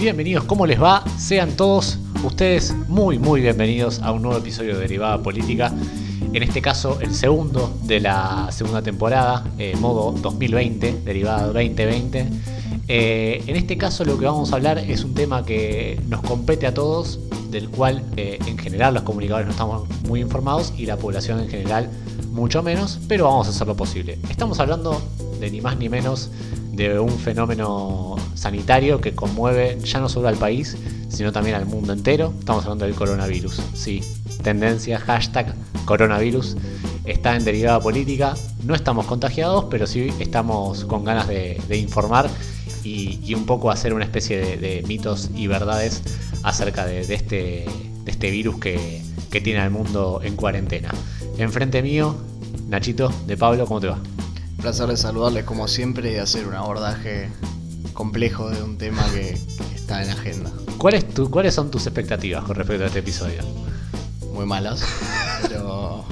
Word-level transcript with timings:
Bienvenidos, 0.00 0.44
¿cómo 0.44 0.64
les 0.64 0.80
va? 0.80 1.04
Sean 1.18 1.58
todos 1.58 1.98
ustedes 2.24 2.74
muy, 2.88 3.18
muy 3.18 3.42
bienvenidos 3.42 4.00
a 4.00 4.12
un 4.12 4.22
nuevo 4.22 4.38
episodio 4.38 4.72
de 4.72 4.80
Derivada 4.80 5.22
Política. 5.22 5.70
En 6.32 6.42
este 6.42 6.62
caso, 6.62 6.98
el 7.02 7.14
segundo 7.14 7.78
de 7.82 8.00
la 8.00 8.48
segunda 8.50 8.80
temporada, 8.80 9.44
eh, 9.58 9.76
modo 9.78 10.12
2020, 10.12 11.02
Derivada 11.04 11.48
2020. 11.48 12.26
Eh, 12.88 13.44
en 13.46 13.56
este 13.56 13.76
caso, 13.76 14.06
lo 14.06 14.18
que 14.18 14.24
vamos 14.24 14.54
a 14.54 14.56
hablar 14.56 14.78
es 14.78 15.04
un 15.04 15.12
tema 15.12 15.44
que 15.44 16.00
nos 16.08 16.22
compete 16.22 16.66
a 16.66 16.72
todos, 16.72 17.20
del 17.50 17.68
cual 17.68 18.02
eh, 18.16 18.38
en 18.46 18.56
general 18.56 18.94
los 18.94 19.02
comunicadores 19.02 19.48
no 19.48 19.52
estamos 19.52 19.86
muy 20.08 20.20
informados 20.20 20.72
y 20.78 20.86
la 20.86 20.96
población 20.96 21.40
en 21.40 21.50
general 21.50 21.90
mucho 22.30 22.62
menos, 22.62 22.98
pero 23.06 23.24
vamos 23.26 23.48
a 23.48 23.50
hacer 23.50 23.66
lo 23.66 23.76
posible. 23.76 24.18
Estamos 24.30 24.60
hablando 24.60 24.98
de 25.40 25.50
ni 25.50 25.60
más 25.60 25.76
ni 25.76 25.90
menos 25.90 26.30
de 26.88 26.98
un 26.98 27.18
fenómeno 27.18 28.16
sanitario 28.34 29.02
que 29.02 29.14
conmueve 29.14 29.78
ya 29.84 30.00
no 30.00 30.08
solo 30.08 30.28
al 30.28 30.36
país, 30.36 30.78
sino 31.10 31.30
también 31.30 31.56
al 31.56 31.66
mundo 31.66 31.92
entero. 31.92 32.32
Estamos 32.38 32.64
hablando 32.64 32.86
del 32.86 32.94
coronavirus. 32.94 33.60
Sí, 33.74 34.00
tendencia, 34.42 34.98
hashtag 34.98 35.54
coronavirus. 35.84 36.56
Está 37.04 37.36
en 37.36 37.44
derivada 37.44 37.80
política. 37.80 38.34
No 38.64 38.74
estamos 38.74 39.04
contagiados, 39.04 39.66
pero 39.70 39.86
sí 39.86 40.10
estamos 40.20 40.86
con 40.86 41.04
ganas 41.04 41.28
de, 41.28 41.60
informar 41.76 42.30
y, 42.82 43.34
un 43.34 43.44
poco 43.44 43.70
hacer 43.70 43.92
una 43.92 44.04
especie 44.04 44.56
de, 44.56 44.82
mitos 44.86 45.28
y 45.34 45.48
verdades 45.48 46.02
acerca 46.44 46.86
de, 46.86 47.00
este, 47.00 47.66
este, 48.06 48.30
virus 48.30 48.58
que, 48.58 49.02
que 49.30 49.42
tiene 49.42 49.60
al 49.60 49.70
mundo 49.70 50.22
en 50.24 50.34
cuarentena. 50.34 50.94
Enfrente 51.36 51.82
mío, 51.82 52.16
Nachito, 52.68 53.12
de 53.26 53.36
Pablo, 53.36 53.66
¿cómo 53.66 53.80
te 53.80 53.88
va? 53.88 53.98
Placer 54.60 54.86
de 54.86 54.96
saludarles 54.96 55.44
como 55.44 55.68
siempre 55.68 56.12
y 56.12 56.16
hacer 56.16 56.46
un 56.46 56.54
abordaje 56.54 57.30
complejo 57.92 58.50
de 58.50 58.62
un 58.62 58.78
tema 58.78 59.04
que, 59.12 59.38
está 59.74 60.02
en 60.02 60.08
la 60.08 60.14
agenda. 60.14 60.50
¿Cuáles 60.78 61.54
son 61.54 61.70
tus 61.70 61.86
expectativas 61.86 62.44
con 62.44 62.56
respecto 62.56 62.84
a 62.84 62.86
este 62.86 63.00
episodio? 63.00 63.42
Muy 64.32 64.46
malas, 64.46 64.82
pero 65.48 66.04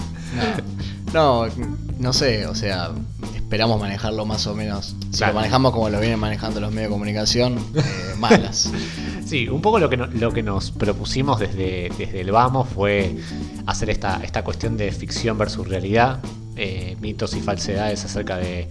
no, 1.13 1.47
no, 1.99 2.13
sé, 2.13 2.47
o 2.47 2.55
sea, 2.55 2.91
esperamos 3.35 3.81
manejarlo 3.81 4.27
más 4.27 4.47
o 4.47 4.55
menos. 4.55 4.95
Si 5.11 5.25
lo 5.25 5.33
manejamos 5.33 5.73
como 5.73 5.89
lo 5.89 6.01
vienen 6.01 6.19
manejando 6.19 6.61
los 6.61 6.71
medios 6.71 6.91
de 6.91 6.93
comunicación, 6.93 7.59
eh, 7.75 8.15
malas. 8.19 8.71
Sí, 9.29 9.47
un 9.47 9.61
poco 9.61 9.79
lo 9.79 9.91
que, 9.91 9.99
lo 9.99 10.33
que 10.33 10.43
nos 10.43 10.71
propusimos 10.71 11.39
desde, 11.39 11.91
desde 11.99 12.23
el 12.23 12.31
Vamos 12.31 12.67
fue 12.67 13.15
hacer 13.67 13.91
esta, 13.91 14.23
esta 14.25 14.43
cuestión 14.43 14.79
de 14.79 14.91
ficción 14.91 15.37
versus 15.37 15.69
realidad, 15.69 16.21
eh, 16.61 16.97
mitos 17.01 17.37
y 17.37 17.41
falsedades 17.41 18.05
acerca 18.05 18.37
de, 18.37 18.69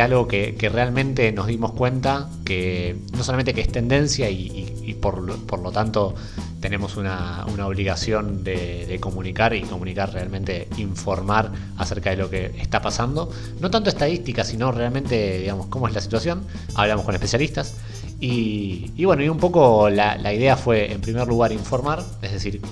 algo 0.00 0.26
que, 0.26 0.56
realmente 0.72 1.30
nos 1.30 1.46
dimos 1.46 1.72
cuenta 1.72 2.30
que 2.42 2.96
no 3.14 3.22
solamente 3.22 3.52
que 3.52 3.60
es 3.60 3.68
tendencia 3.68 4.30
y, 4.30 4.96
por, 5.02 5.20
lo 5.20 5.72
tanto 5.72 6.14
tenemos 6.60 6.96
una, 6.96 7.44
obligación 7.44 8.42
de, 8.42 8.96
comunicar 8.98 9.54
y 9.54 9.60
comunicar 9.60 10.10
realmente, 10.14 10.68
informar 10.78 11.52
acerca 11.76 12.08
de 12.10 12.16
lo 12.16 12.30
que 12.30 12.46
está 12.58 12.80
pasando. 12.80 13.30
No 13.60 13.70
tanto 13.70 13.90
estadística, 13.90 14.42
sino 14.42 14.72
realmente, 14.72 15.40
digamos, 15.40 15.66
cómo 15.66 15.88
es 15.88 15.94
la 15.94 16.00
situación. 16.00 16.44
Hablamos 16.76 17.04
con 17.04 17.14
especialistas. 17.14 17.74
Y, 18.18 19.04
bueno, 19.04 19.22
y 19.22 19.28
un 19.28 19.38
poco 19.38 19.90
la, 19.90 20.32
idea 20.32 20.56
fue, 20.56 20.92
en 20.92 21.02
primer 21.02 21.28
lugar, 21.28 21.52
informar, 21.52 22.02
es 22.22 22.32
decir, 22.32 22.62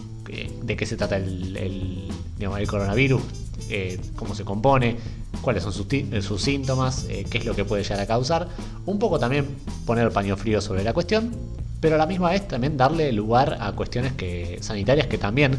de 0.63 0.77
qué 0.77 0.87
se 0.87 0.97
trata 0.97 1.17
el, 1.17 1.59
el 1.59 2.67
coronavirus, 2.67 3.23
eh, 3.71 4.01
cómo 4.17 4.35
se 4.35 4.45
compone, 4.45 4.97
cuáles 5.41 5.63
son 5.63 5.73
sus, 5.73 5.87
eh, 5.91 6.23
síntomas, 6.39 7.07
eh, 7.09 7.25
qué 7.29 7.39
es 7.39 7.45
lo 7.45 7.55
que 7.55 7.65
puede 7.65 7.83
llegar 7.83 8.01
a 8.01 8.07
causar. 8.07 8.49
Un 8.87 8.99
poco 8.99 9.19
también 9.19 9.57
poner 9.87 10.11
paño 10.11 10.37
frío 10.37 10.61
sobre 10.61 10.85
la 10.85 10.93
cuestión, 10.93 11.33
pero 11.81 11.97
a 11.97 11.99
la 11.99 12.07
misma 12.07 12.31
vez 12.31 12.47
también 12.47 12.77
darle 12.77 13.13
lugar 13.13 13.59
a 13.61 13.73
cuestiones 13.73 14.13
que, 14.13 14.59
sanitarias 14.61 15.07
que 15.07 15.19
también 15.19 15.59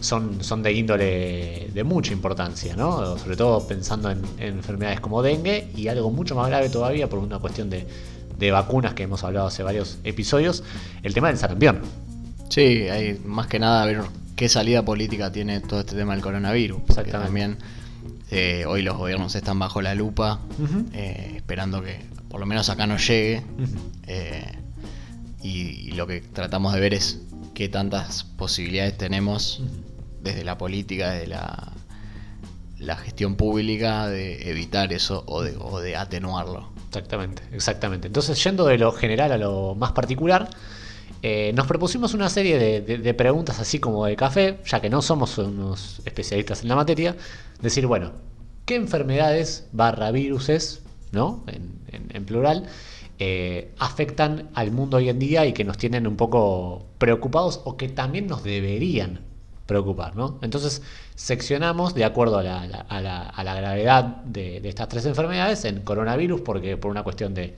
son, 0.00 0.42
son 0.42 0.62
de 0.62 0.72
índole 0.72 1.70
de 1.74 1.84
mucha 1.84 2.12
importancia, 2.12 2.76
¿no? 2.76 3.18
sobre 3.18 3.36
todo 3.36 3.66
pensando 3.66 4.10
en, 4.10 4.22
enfermedades 4.38 5.00
como 5.00 5.22
dengue 5.22 5.68
y 5.76 5.88
algo 5.88 6.10
mucho 6.10 6.34
más 6.34 6.48
grave 6.48 6.70
todavía 6.70 7.08
por 7.08 7.18
una 7.18 7.38
cuestión 7.38 7.68
de, 7.68 7.86
de 8.38 8.50
vacunas 8.50 8.94
que 8.94 9.02
hemos 9.02 9.24
hablado 9.24 9.48
hace 9.48 9.62
varios 9.62 9.98
episodios, 10.04 10.62
el 11.02 11.12
tema 11.12 11.28
del 11.28 11.38
sarampión. 11.38 11.80
Sí, 12.48 12.88
hay 12.88 13.20
más 13.24 13.46
que 13.46 13.58
nada 13.58 13.82
a 13.82 13.86
ver 13.86 14.00
qué 14.38 14.48
salida 14.48 14.84
política 14.84 15.32
tiene 15.32 15.58
todo 15.58 15.80
este 15.80 15.96
tema 15.96 16.12
del 16.12 16.22
coronavirus. 16.22 16.80
Porque 16.86 17.10
también 17.10 17.58
eh, 18.30 18.64
hoy 18.66 18.82
los 18.82 18.96
gobiernos 18.96 19.34
están 19.34 19.58
bajo 19.58 19.82
la 19.82 19.96
lupa, 19.96 20.40
eh, 20.92 21.32
esperando 21.34 21.82
que 21.82 22.00
por 22.30 22.38
lo 22.38 22.46
menos 22.46 22.70
acá 22.70 22.86
no 22.86 22.96
llegue. 22.96 23.42
Eh, 24.06 24.58
y, 25.42 25.90
lo 25.92 26.06
que 26.06 26.20
tratamos 26.20 26.72
de 26.72 26.80
ver 26.80 26.94
es 26.94 27.20
qué 27.52 27.68
tantas 27.68 28.22
posibilidades 28.22 28.96
tenemos 28.96 29.60
desde 30.22 30.44
la 30.44 30.56
política, 30.56 31.10
desde 31.10 31.26
la, 31.26 31.72
la 32.78 32.96
gestión 32.96 33.34
pública, 33.34 34.06
de 34.06 34.48
evitar 34.48 34.92
eso 34.92 35.24
o 35.26 35.42
de, 35.42 35.56
o 35.58 35.80
de 35.80 35.96
atenuarlo. 35.96 36.70
Exactamente, 36.86 37.42
exactamente. 37.52 38.06
Entonces, 38.06 38.42
yendo 38.44 38.66
de 38.66 38.78
lo 38.78 38.92
general 38.92 39.32
a 39.32 39.36
lo 39.36 39.74
más 39.74 39.92
particular, 39.92 40.48
eh, 41.22 41.52
nos 41.54 41.66
propusimos 41.66 42.14
una 42.14 42.28
serie 42.28 42.80
de, 42.80 43.14
preguntas 43.14 43.58
así 43.58 43.80
como 43.80 44.06
de 44.06 44.14
café, 44.14 44.58
ya 44.64 44.80
que 44.80 44.88
no 44.88 45.02
somos 45.02 45.36
unos 45.38 46.00
especialistas 46.04 46.62
en 46.62 46.68
la 46.68 46.76
materia, 46.76 47.16
decir, 47.60 47.86
bueno, 47.86 48.12
¿qué 48.66 48.76
enfermedades 48.76 49.68
barra 49.72 50.12
viruses, 50.12 50.82
¿no? 51.10 51.44
En, 51.48 52.24
plural, 52.24 52.66
eh, 53.18 53.72
afectan 53.78 54.50
al 54.54 54.70
mundo 54.70 54.98
hoy 54.98 55.08
en 55.08 55.18
día 55.18 55.46
y 55.46 55.52
que 55.52 55.64
nos 55.64 55.78
tienen 55.78 56.06
un 56.06 56.16
poco 56.16 56.86
preocupados 56.98 57.62
o 57.64 57.76
que 57.76 57.88
también 57.88 58.26
nos 58.26 58.44
deberían 58.44 59.20
preocupar, 59.66 60.14
¿no? 60.14 60.38
Entonces 60.42 60.82
seccionamos 61.14 61.94
de 61.94 62.04
acuerdo 62.04 62.38
a 62.38 62.42
la, 62.42 63.54
gravedad 63.56 64.04
de, 64.04 64.60
de, 64.60 64.68
estas 64.68 64.88
tres 64.88 65.04
enfermedades 65.06 65.64
en 65.64 65.80
coronavirus, 65.80 66.42
porque 66.42 66.76
por 66.76 66.90
una 66.90 67.02
cuestión 67.02 67.34
de, 67.34 67.56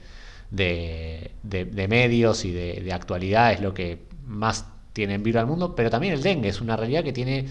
de, 0.51 1.87
medios 1.89 2.45
y 2.45 2.51
de, 2.51 2.93
actualidad 2.93 3.53
es 3.53 3.61
lo 3.61 3.73
que 3.73 3.99
más 4.25 4.65
tiene 4.93 5.15
en 5.15 5.23
vivo 5.23 5.39
al 5.39 5.47
mundo, 5.47 5.75
pero 5.75 5.89
también 5.89 6.13
el 6.13 6.21
dengue 6.21 6.49
es 6.49 6.61
una 6.61 6.75
realidad 6.75 7.03
que 7.03 7.13
tiene 7.13 7.47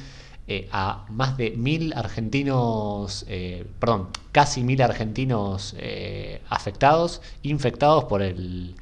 eh, 0.46 0.68
a 0.72 1.06
más 1.08 1.36
de 1.36 1.52
mil 1.52 1.92
argentinos, 1.94 3.24
eh, 3.28 3.66
perdón, 3.78 4.08
casi 4.32 4.62
mil 4.62 4.82
argentinos 4.82 5.74
eh, 5.78 6.42
afectados, 6.48 7.22
infectados 7.42 8.04
por 8.04 8.22
el, 8.22 8.74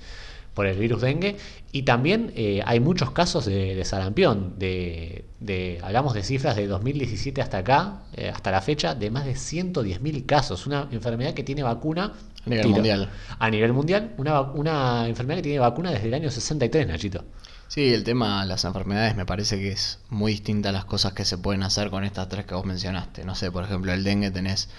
por 0.59 0.67
el 0.67 0.77
virus 0.77 1.03
dengue. 1.03 1.37
Y 1.71 1.83
también 1.83 2.35
hay 2.65 2.81
muchos 2.81 3.13
casos 3.13 3.47
de, 3.47 3.81
sarampión. 3.85 4.59
De, 4.59 5.79
hablamos 5.85 6.15
de 6.15 6.25
cifras 6.25 6.57
de 6.57 6.67
2017 6.67 7.41
hasta 7.41 7.59
acá, 7.59 8.03
hasta 8.35 8.51
la 8.51 8.61
fecha, 8.61 8.97
de 8.97 9.09
más 9.13 9.25
de 9.25 9.35
110.000 9.35 10.27
casos. 10.27 10.67
Una 10.67 10.89
enfermedad 10.91 11.33
que 11.33 11.45
tiene 11.45 11.63
vacuna 11.63 12.13
a 12.45 12.51
nivel 12.51 12.69
mundial. 12.71 13.09
A 13.39 13.51
nivel 13.51 13.73
mundial, 13.73 14.15
una, 14.19 14.41
una 14.41 15.07
enfermedad 15.07 15.37
que 15.37 15.45
tiene 15.45 15.61
vacuna 15.61 15.93
desde 15.93 16.09
el 16.09 16.15
año 16.15 16.29
63, 16.29 16.89
Nachito. 16.89 17.25
Sí, 17.69 17.95
el 17.95 18.03
tema 18.03 18.43
de 18.43 18.49
las 18.49 18.65
enfermedades 18.65 19.15
me 19.15 19.27
parece 19.27 19.61
que 19.61 19.71
es 19.71 20.01
muy 20.09 20.33
distinta 20.33 20.71
a 20.71 20.73
las 20.73 20.87
cosas 20.87 21.13
que 21.13 21.25
se 21.25 21.39
pueden 21.39 21.63
hacer 21.63 21.91
con 21.91 22.03
estas 22.03 22.29
tres 22.29 22.47
que 22.47 22.57
vos 22.57 22.65
mencionaste. 22.65 23.25
No 23.25 23.37
sé, 23.37 23.53
por 23.53 23.63
ejemplo, 23.63 23.93
el 23.93 24.03
dengue 24.03 24.33
tenés 24.33 24.71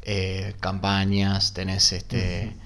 eh, 0.00 0.54
campañas, 0.60 1.52
tenés 1.52 1.92
este... 1.92 2.56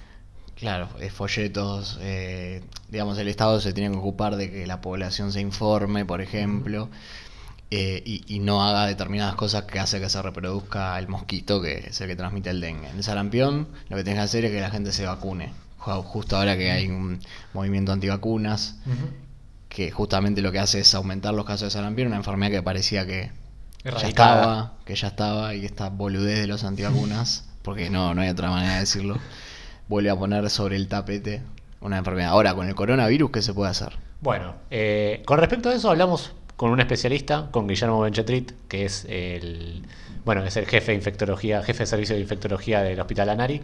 Claro, 0.57 0.89
folletos, 1.13 1.99
eh, 2.01 2.63
digamos, 2.89 3.19
el 3.19 3.29
Estado 3.29 3.61
se 3.61 3.73
tiene 3.73 3.91
que 3.91 3.99
ocupar 3.99 4.37
de 4.37 4.51
que 4.51 4.67
la 4.67 4.81
población 4.81 5.33
se 5.33 5.41
informe, 5.41 6.05
por 6.05 6.21
ejemplo. 6.21 6.89
Eh, 7.71 8.03
y, 8.05 8.39
no 8.39 8.63
haga 8.63 8.87
determinadas 8.87 9.35
cosas 9.35 9.65
que 9.65 9.81
hace 9.81 9.99
que 9.99 10.09
se 10.09 10.23
reproduzca 10.23 10.97
el 10.97 11.09
mosquito 11.09 11.61
que 11.61 11.89
es 11.89 12.01
el 12.01 12.07
que 12.07 12.15
transmite 12.15 12.51
el 12.51 12.61
dengue. 12.61 12.89
En 12.89 12.99
el 12.99 13.03
sarampión 13.03 13.67
lo 13.89 13.97
que 13.97 14.05
tienes 14.05 14.21
que 14.21 14.25
hacer 14.25 14.45
es 14.45 14.53
que 14.53 14.61
la 14.61 14.71
gente 14.71 14.93
se 14.93 15.07
vacune. 15.07 15.53
Justo 15.79 16.37
ahora 16.37 16.57
que 16.57 16.71
hay 16.71 16.89
un 16.89 17.19
movimiento 17.53 17.91
antivacunas, 17.91 18.77
que 19.69 19.91
justamente 19.91 20.41
lo 20.41 20.53
que 20.53 20.61
hace 20.61 20.81
es 20.81 20.95
aumentar 20.95 21.35
los 21.35 21.45
casos 21.45 21.67
de 21.67 21.71
sarampión, 21.73 22.09
una 22.09 22.17
enfermedad 22.17 22.53
que 22.53 22.63
parecía 22.63 23.07
que 23.07 23.33
ya 23.83 24.09
estaba, 24.09 24.75
que 24.85 24.95
ya 24.95 25.09
estaba, 25.09 25.55
y 25.55 25.65
esta 25.65 25.89
boludez 25.91 26.39
de 26.39 26.47
los 26.47 26.65
antivacunas, 26.65 27.45
porque 27.63 27.91
no, 27.91 28.15
no 28.15 28.23
hay 28.23 28.29
otra 28.29 28.51
manera 28.51 28.75
de 28.75 28.81
decirlo, 28.81 29.19
vuelve 29.89 30.11
a 30.11 30.17
poner 30.17 30.49
sobre 30.51 30.77
el 30.77 30.89
tapete 30.89 31.43
una 31.81 31.99
enfermedad. 31.99 32.31
Ahora, 32.31 32.55
con 32.55 32.67
el 32.67 32.75
coronavirus, 32.75 33.31
¿qué 33.31 33.43
se 33.43 33.53
puede 33.53 33.71
hacer? 33.71 33.99
Bueno, 34.21 34.55
eh, 34.71 35.23
con 35.27 35.39
respecto 35.39 35.69
a 35.69 35.75
eso 35.75 35.91
hablamos 35.91 36.33
con 36.57 36.71
un 36.71 36.81
especialista, 36.81 37.49
con 37.51 37.67
Guillermo 37.67 38.01
Benchetrit, 38.01 38.53
que 38.69 38.87
es 38.87 39.05
el, 39.09 39.83
bueno, 40.25 40.45
es 40.45 40.57
el 40.57 40.67
jefe 40.67 40.93
de 40.93 40.97
infectología, 40.97 41.63
jefe 41.63 41.81
de 41.81 41.87
servicio 41.87 42.15
de 42.15 42.23
infectología 42.23 42.83
del 42.83 42.99
Hospital 42.99 43.29
Anari. 43.29 43.61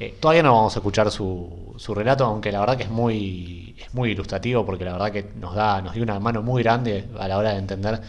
Eh, 0.00 0.16
todavía 0.18 0.42
no 0.42 0.54
vamos 0.54 0.74
a 0.74 0.80
escuchar 0.80 1.10
su, 1.12 1.76
relato, 1.94 2.24
aunque 2.24 2.50
la 2.50 2.60
verdad 2.60 2.76
que 2.76 2.84
es 2.84 2.90
muy, 2.90 3.76
ilustrativo, 3.94 4.66
porque 4.66 4.84
la 4.84 4.92
verdad 4.92 5.12
que 5.12 5.30
nos 5.38 5.54
da, 5.54 5.80
nos 5.82 5.94
dio 5.94 6.02
una 6.02 6.18
mano 6.18 6.42
muy 6.42 6.62
grande 6.64 7.04
a 7.18 7.28
la 7.28 7.38
hora 7.38 7.50
de 7.52 7.58
entender 7.58 8.00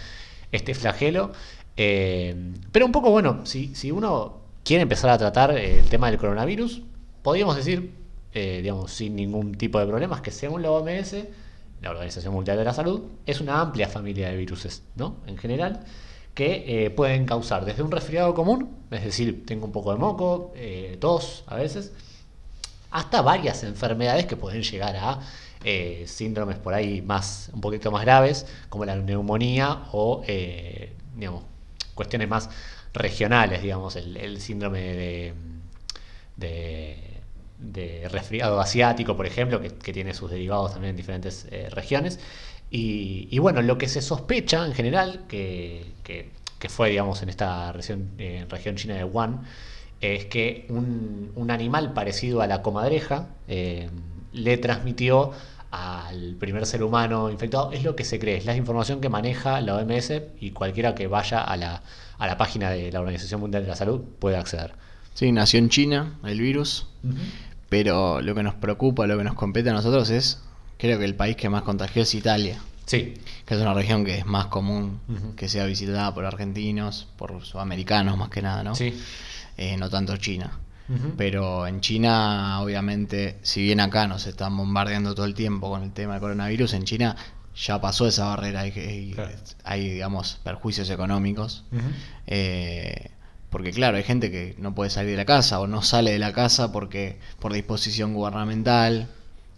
este 0.52 0.74
flagelo. 0.74 1.32
Eh, 1.78 2.54
pero 2.72 2.86
un 2.88 2.92
poco, 2.92 3.12
bueno, 3.12 3.46
si 3.46 3.92
uno 3.92 4.40
quiere 4.64 4.82
empezar 4.82 5.12
a 5.12 5.18
tratar 5.18 5.52
el 5.52 5.88
tema 5.90 6.10
del 6.10 6.18
coronavirus, 6.18 6.82
podríamos 7.24 7.56
decir, 7.56 7.92
eh, 8.34 8.60
digamos, 8.62 8.92
sin 8.92 9.16
ningún 9.16 9.56
tipo 9.56 9.80
de 9.80 9.88
problemas, 9.88 10.22
que 10.22 10.30
según 10.30 10.62
la 10.62 10.72
OMS, 10.72 11.16
la 11.82 11.90
Organización 11.90 12.34
Mundial 12.34 12.58
de 12.58 12.66
la 12.66 12.74
Salud, 12.74 13.02
es 13.26 13.42
una 13.42 13.60
amplia 13.62 13.88
familia 13.88 14.30
de 14.30 14.38
virus, 14.38 14.84
¿no? 14.96 15.18
En 15.26 15.38
general, 15.38 15.84
que 16.36 16.86
eh, 16.86 16.90
pueden 16.90 17.26
causar 17.26 17.66
desde 17.66 17.84
un 17.84 17.92
resfriado 17.92 18.34
común, 18.34 18.78
es 18.92 19.04
decir, 19.04 19.46
tengo 19.46 19.66
un 19.66 19.72
poco 19.72 19.94
de 19.94 20.00
moco, 20.00 20.52
eh, 20.56 20.98
tos 21.00 21.44
a 21.48 21.56
veces, 21.56 21.94
hasta 22.92 23.22
varias 23.22 23.64
enfermedades 23.64 24.26
que 24.26 24.36
pueden 24.36 24.62
llegar 24.62 24.96
a 24.96 25.20
síndromes 26.06 26.58
por 26.58 26.74
ahí 26.74 27.02
más, 27.02 27.50
un 27.54 27.62
poquito 27.62 27.90
más 27.90 28.04
graves, 28.04 28.46
como 28.68 28.84
la 28.84 28.98
neumonía 28.98 29.84
o, 29.94 30.22
digamos, 31.16 31.46
cuestiones 31.96 32.28
más 32.28 32.50
regionales, 32.94 33.62
digamos, 33.62 33.96
el, 33.96 34.42
síndrome 34.42 35.34
de, 36.36 37.13
resfriado 38.10 38.60
asiático, 38.60 39.16
por 39.16 39.26
ejemplo, 39.26 39.62
que, 39.62 39.94
tiene 39.94 40.14
sus 40.14 40.32
derivados 40.32 40.74
también 40.74 40.92
en 40.92 40.98
diferentes 40.98 41.48
regiones. 41.72 42.20
Y, 42.70 43.38
bueno, 43.40 43.62
lo 43.62 43.78
que 43.78 43.88
se 43.88 44.02
sospecha 44.02 44.66
en 44.66 44.74
general, 44.74 45.26
que, 45.28 45.86
fue, 46.70 46.90
digamos, 46.90 47.22
en 47.22 47.30
esta 47.30 47.72
región, 47.72 48.12
región 48.50 48.76
china 48.76 48.96
de 48.96 49.04
Wuhan, 49.04 49.44
es 50.12 50.26
que 50.26 50.66
un, 50.70 51.50
animal 51.50 51.94
parecido 51.94 52.42
a 52.42 52.48
la 52.48 52.62
comadreja 52.62 53.28
eh, 53.48 53.90
le 54.32 54.58
transmitió 54.58 55.32
al 55.72 56.36
primer 56.36 56.66
ser 56.66 56.84
humano 56.84 57.30
infectado. 57.30 57.72
Es 57.72 57.84
lo 57.84 57.96
que 57.96 58.04
se 58.04 58.20
cree, 58.20 58.38
es 58.38 58.46
la 58.46 58.56
información 58.56 59.02
que 59.02 59.10
maneja 59.10 59.62
la 59.62 59.76
OMS 59.76 60.12
y 60.40 60.52
cualquiera 60.52 60.94
que 60.94 61.08
vaya 61.08 61.42
a 61.42 61.58
la, 61.58 61.84
a 62.18 62.28
la 62.28 62.38
página 62.38 62.70
de 62.70 62.92
la 62.92 63.00
Organización 63.00 63.40
Mundial 63.42 63.64
de 63.64 63.70
la 63.70 63.76
Salud 63.76 64.02
puede 64.20 64.38
acceder. 64.38 64.74
Sí, 65.14 65.32
nació 65.32 65.60
en 65.60 65.70
China 65.70 66.20
el 66.24 66.40
virus, 66.42 66.88
pero 67.74 68.22
lo 68.22 68.36
que 68.36 68.44
nos 68.44 68.54
preocupa, 68.54 69.08
lo 69.08 69.18
que 69.18 69.24
nos 69.24 69.34
compete 69.34 69.72
a 69.72 69.74
nosotros 69.74 70.12
es 70.12 70.40
creo 70.78 71.00
que 71.00 71.06
el 71.06 71.16
país 71.16 71.36
que 71.36 71.50
más 71.50 71.64
contagió 71.64 72.04
es 72.04 72.14
Italia. 72.14 72.62
Sí. 72.86 73.16
Que 73.48 73.56
es 73.56 73.60
una 73.60 73.74
región 73.74 74.06
que 74.06 74.20
es 74.20 74.28
más 74.28 74.46
común 74.46 75.00
que 75.36 75.50
sea 75.50 75.66
visitada 75.66 76.14
por 76.14 76.24
argentinos, 76.24 77.08
por 77.18 77.44
sudamericanos 77.44 78.16
más 78.16 78.30
que 78.30 78.44
nada, 78.44 78.64
¿no? 78.64 78.76
Sí. 78.76 78.94
Eh, 79.58 79.76
no 79.78 79.90
tanto 79.90 80.18
China. 80.18 80.60
Pero 81.18 81.66
en 81.66 81.82
China, 81.82 82.62
obviamente, 82.62 83.40
si 83.42 83.64
bien 83.64 83.80
acá 83.80 84.06
nos 84.06 84.28
están 84.28 84.56
bombardeando 84.56 85.16
todo 85.16 85.26
el 85.26 85.34
tiempo 85.34 85.72
con 85.72 85.82
el 85.82 85.94
tema 85.94 86.14
del 86.14 86.22
coronavirus, 86.22 86.76
en 86.76 86.84
China 86.84 87.16
ya 87.56 87.82
pasó 87.82 88.06
esa 88.08 88.28
barrera 88.28 88.68
y, 88.68 89.16
hay, 89.64 89.90
digamos, 89.90 90.40
perjuicios 90.44 90.92
económicos. 90.92 91.64
Eh, 92.28 93.13
porque 93.54 93.72
claro, 93.72 93.98
hay 93.98 94.04
gente 94.04 94.32
que 94.32 94.56
no 94.58 94.74
puede 94.74 94.90
salir 94.90 95.12
de 95.12 95.18
la 95.18 95.26
casa 95.26 95.60
o 95.60 95.68
no 95.68 95.84
sale 95.84 96.12
de 96.12 96.18
la 96.18 96.34
casa 96.34 96.72
porque 96.72 97.20
por 97.38 97.54
disposición 97.54 98.16
gubernamental, 98.16 99.10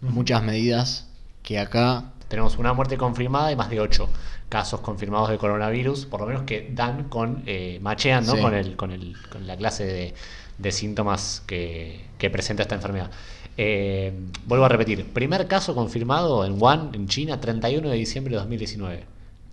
muchas 0.02 0.42
medidas 0.42 1.08
que 1.42 1.58
acá... 1.58 2.12
Tenemos 2.28 2.58
una 2.58 2.74
muerte 2.74 2.98
confirmada 2.98 3.50
y 3.50 3.56
más 3.56 3.70
de 3.70 3.80
ocho 3.80 4.10
casos 4.50 4.80
confirmados 4.80 5.30
de 5.30 5.38
coronavirus, 5.38 6.04
por 6.04 6.20
lo 6.20 6.26
menos 6.26 6.42
que 6.42 6.70
dan 6.74 7.04
con, 7.04 7.42
eh, 7.46 7.78
machean 7.80 8.26
con, 8.26 8.52
el, 8.52 8.76
con, 8.76 8.90
el, 8.90 9.16
con 9.32 9.46
la 9.46 9.56
clase 9.56 10.14
de, 10.58 10.72
síntomas 10.72 11.42
que, 11.46 12.04
presenta 12.30 12.64
esta 12.64 12.74
enfermedad. 12.74 13.10
Eh, 13.56 14.12
vuelvo 14.44 14.66
a 14.66 14.68
repetir, 14.68 15.06
primer 15.06 15.46
caso 15.48 15.74
confirmado 15.74 16.44
en 16.44 16.60
Wuhan, 16.60 16.90
en 16.92 17.08
China, 17.08 17.40
31 17.40 17.88
de 17.88 17.96
diciembre 17.96 18.32
de 18.32 18.40
2019. 18.40 19.04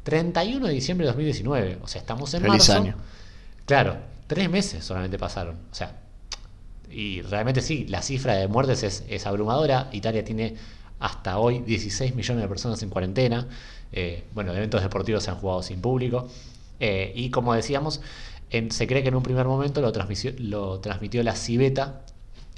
31 0.04 0.68
de 0.68 0.74
diciembre 0.74 1.06
de 1.06 1.14
2019, 1.14 1.78
o 1.82 1.88
sea, 1.88 2.02
estamos 2.02 2.34
en 2.34 2.42
Feliz 2.42 2.68
marzo. 2.68 2.74
año. 2.74 2.96
Claro, 3.66 4.12
tres 4.28 4.50
meses 4.50 4.84
solamente 4.84 5.18
pasaron. 5.18 5.58
O 5.72 5.76
sea, 5.76 6.00
y 6.90 7.22
realmente 7.22 7.62
sí, 7.62 7.86
la 7.88 8.02
cifra 8.02 8.36
de 8.36 8.48
muertes 8.48 8.84
es, 8.84 9.04
es 9.08 9.26
abrumadora. 9.26 9.90
Italia 9.92 10.24
tiene 10.24 10.56
hasta 11.00 11.38
hoy 11.38 11.60
16 11.60 12.16
millones 12.16 12.44
de 12.44 12.48
personas 12.48 12.82
en 12.84 12.90
cuarentena. 12.90 13.48
Eh, 13.92 14.24
bueno, 14.34 14.54
eventos 14.54 14.82
deportivos 14.82 15.24
se 15.24 15.32
han 15.32 15.38
jugado 15.38 15.62
sin 15.62 15.82
público. 15.82 16.28
Eh, 16.80 17.12
y 17.16 17.30
como 17.30 17.54
decíamos, 17.54 18.02
se 18.70 18.88
cree 18.88 19.04
que 19.04 19.10
en 19.10 19.16
un 19.16 19.24
primer 19.24 19.46
momento 19.48 19.82
lo 19.82 19.92
transmitió, 19.92 20.34
lo 20.38 20.80
transmitió 20.80 21.24
la 21.24 21.36
civeta. 21.36 22.02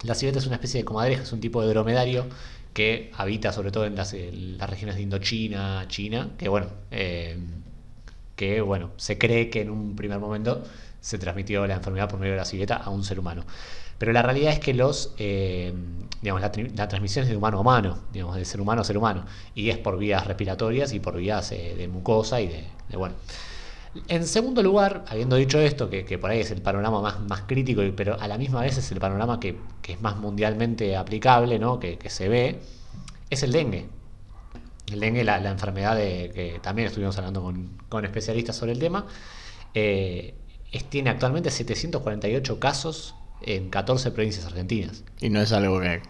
La 0.03 0.15
civeta 0.15 0.39
es 0.39 0.45
una 0.45 0.55
especie 0.55 0.81
de 0.81 0.85
comadreja, 0.85 1.23
es 1.23 1.31
un 1.31 1.39
tipo 1.39 1.61
de 1.61 1.69
dromedario 1.69 2.25
que 2.73 3.11
habita 3.15 3.53
sobre 3.53 3.71
todo 3.71 3.85
en 3.85 3.95
las, 3.95 4.11
regiones 4.11 4.97
de 4.97 5.01
Indochina, 5.01 5.85
China, 5.87 6.31
que 6.37 6.49
bueno, 6.49 6.67
eh, 6.91 7.37
que 8.35 8.59
bueno, 8.61 8.91
se 8.97 9.17
cree 9.17 9.49
que 9.49 9.61
en 9.61 9.69
un 9.69 9.95
primer 9.95 10.19
momento 10.19 10.63
se 11.05 11.19
transmitió 11.19 11.67
la 11.67 11.75
enfermedad 11.75 12.09
por 12.09 12.19
medio 12.19 12.33
de 12.33 12.39
la 12.39 12.45
civeta 12.45 12.77
a 12.77 12.89
un 12.89 13.03
ser 13.03 13.19
humano. 13.19 13.43
Pero 13.99 14.11
la 14.11 14.23
realidad 14.23 14.53
es 14.53 14.59
que 14.59 14.73
los, 14.73 15.13
eh, 15.19 15.71
digamos, 16.19 16.41
la, 16.41 16.87
transmisión 16.87 17.25
es 17.25 17.29
de 17.29 17.37
humano 17.37 17.57
a 17.57 17.61
humano, 17.61 17.99
digamos, 18.11 18.35
de 18.35 18.43
ser 18.43 18.59
humano 18.59 18.81
a 18.81 18.83
ser 18.83 18.97
humano, 18.97 19.23
y 19.53 19.69
es 19.69 19.77
por 19.77 19.99
vías 19.99 20.25
respiratorias 20.25 20.93
y 20.93 20.99
por 20.99 21.15
vías 21.17 21.51
eh, 21.51 21.75
de 21.77 21.87
mucosa 21.87 22.41
y 22.41 22.47
de, 22.47 22.65
bueno. 22.97 23.13
En 24.07 24.25
segundo 24.25 24.63
lugar, 24.63 25.05
habiendo 25.07 25.35
dicho 25.35 25.59
esto, 25.59 25.91
que, 25.91 26.17
por 26.17 26.31
ahí 26.31 26.39
es 26.39 26.49
el 26.49 26.63
panorama 26.63 26.99
más, 26.99 27.19
más 27.19 27.41
crítico, 27.41 27.83
pero 27.95 28.19
a 28.19 28.27
la 28.27 28.39
misma 28.39 28.61
vez 28.61 28.79
es 28.79 28.91
el 28.91 28.99
panorama 28.99 29.39
que, 29.39 29.59
es 29.87 30.01
más 30.01 30.17
mundialmente 30.17 30.97
aplicable, 30.97 31.59
¿no? 31.59 31.79
que, 31.79 31.99
se 32.07 32.29
ve, 32.29 32.61
es 33.29 33.43
el 33.43 33.51
dengue. 33.51 33.85
El 34.91 34.99
dengue, 34.99 35.23
la, 35.23 35.39
la 35.39 35.51
enfermedad 35.51 35.97
que 35.97 36.59
también 36.63 36.87
estuvimos 36.87 37.15
hablando 37.19 37.43
con, 37.89 38.05
especialistas 38.05 38.55
sobre 38.55 38.71
el 38.71 38.79
tema, 38.79 39.05
eh, 39.75 40.33
tiene 40.83 41.09
actualmente 41.09 41.51
748 41.51 42.59
casos 42.59 43.15
en 43.41 43.69
14 43.69 44.11
provincias 44.11 44.45
argentinas. 44.45 45.03
Y 45.19 45.29
no 45.29 45.41
es 45.41 45.51
algo 45.51 45.79
que, 45.79 46.01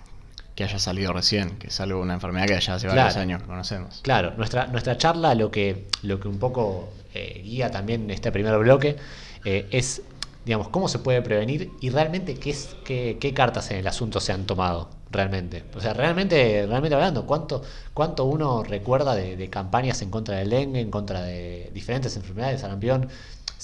haya 0.63 0.79
salido 0.79 1.11
recién, 1.13 1.57
que 1.57 1.67
es 1.67 1.79
algo, 1.79 2.01
una 2.01 2.13
enfermedad 2.13 2.47
que 2.47 2.59
ya 2.59 2.75
hace 2.75 2.87
varios 2.87 3.15
años 3.17 3.41
que 3.41 3.47
conocemos. 3.47 3.99
Claro, 4.03 4.33
nuestra, 4.37 4.67
nuestra 4.67 4.97
charla 4.97 5.35
lo 5.35 5.51
que, 5.51 5.87
lo 6.01 6.19
que 6.19 6.27
un 6.27 6.39
poco 6.39 6.89
eh, 7.13 7.41
guía 7.43 7.71
también 7.71 8.09
este 8.09 8.31
primer 8.31 8.57
bloque 8.57 8.95
eh, 9.43 9.67
es, 9.71 10.01
digamos, 10.45 10.69
cómo 10.69 10.87
se 10.87 10.99
puede 10.99 11.21
prevenir 11.21 11.71
y 11.81 11.89
realmente 11.89 12.35
qué, 12.35 12.51
es, 12.51 12.75
qué, 12.85 13.17
qué 13.19 13.33
cartas 13.33 13.69
en 13.71 13.77
el 13.77 13.87
asunto 13.87 14.19
se 14.19 14.31
han 14.31 14.45
tomado 14.45 14.89
realmente. 15.11 15.63
O 15.75 15.81
sea, 15.81 15.93
realmente, 15.93 16.65
realmente 16.67 16.95
hablando, 16.95 17.25
¿cuánto, 17.25 17.61
cuánto 17.93 18.25
uno 18.25 18.63
recuerda 18.63 19.15
de, 19.15 19.35
de, 19.35 19.49
campañas 19.49 20.01
en 20.01 20.09
contra 20.09 20.37
del 20.37 20.49
dengue, 20.49 20.79
en 20.79 20.91
contra 20.91 21.21
de 21.21 21.69
diferentes 21.73 22.15
enfermedades, 22.15 22.61
sarampión? 22.61 23.09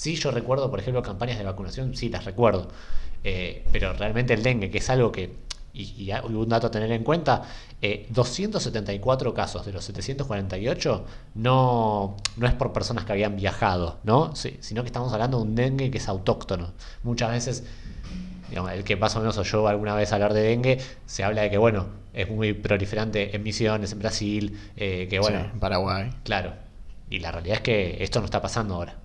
Sí, 0.02 0.16
yo 0.16 0.32
recuerdo, 0.32 0.68
por 0.68 0.80
ejemplo, 0.80 1.00
campañas 1.00 1.38
de 1.38 1.44
vacunación, 1.44 1.94
sí, 1.94 2.08
las 2.08 2.24
recuerdo. 2.24 2.66
Eh, 3.22 3.64
pero 3.70 3.92
realmente 3.92 4.34
el 4.34 4.42
dengue, 4.42 4.68
que 4.68 4.78
es 4.78 4.90
algo 4.90 5.12
que, 5.12 5.32
y, 5.72 6.10
un 6.24 6.48
dato 6.48 6.66
a 6.66 6.70
tener 6.72 6.90
en 6.90 7.04
cuenta, 7.04 7.44
274 8.08 9.30
eh, 9.30 9.32
casos 9.32 9.64
de 9.64 9.72
los 9.72 9.84
748 9.84 11.04
no, 11.36 12.16
no 12.36 12.46
es 12.48 12.52
por 12.54 12.72
personas 12.72 13.04
que 13.04 13.12
habían 13.12 13.36
viajado, 13.36 14.00
¿no? 14.02 14.34
sino 14.34 14.82
que 14.82 14.88
estamos 14.88 15.12
hablando 15.12 15.36
de 15.36 15.44
un 15.44 15.54
dengue 15.54 15.88
que 15.92 15.98
es 15.98 16.08
autóctono. 16.08 16.72
Muchas 17.04 17.30
veces, 17.30 17.64
el 18.72 18.82
que 18.82 18.96
más 18.96 19.14
o 19.14 19.20
menos 19.20 19.38
oyó 19.38 19.68
alguna 19.68 19.94
vez 19.94 20.12
hablar 20.12 20.34
de 20.34 20.42
dengue, 20.42 20.78
se 21.06 21.22
habla 21.22 21.42
de 21.42 21.50
que, 21.50 21.58
bueno, 21.58 21.86
es 22.12 22.28
muy 22.28 22.54
proliferante 22.54 23.36
en 23.36 23.44
Misiones, 23.44 23.92
en 23.92 24.00
Brasil, 24.00 24.58
eh, 24.76 25.06
que 25.08 25.20
bueno... 25.20 25.38
en 25.38 25.60
Paraguay. 25.60 26.10
Claro. 26.24 26.54
Y 27.08 27.20
la 27.20 27.30
realidad 27.30 27.58
es 27.58 27.62
que 27.62 28.02
esto 28.02 28.18
no 28.18 28.24
está 28.24 28.42
pasando 28.42 28.74
ahora. 28.74 29.01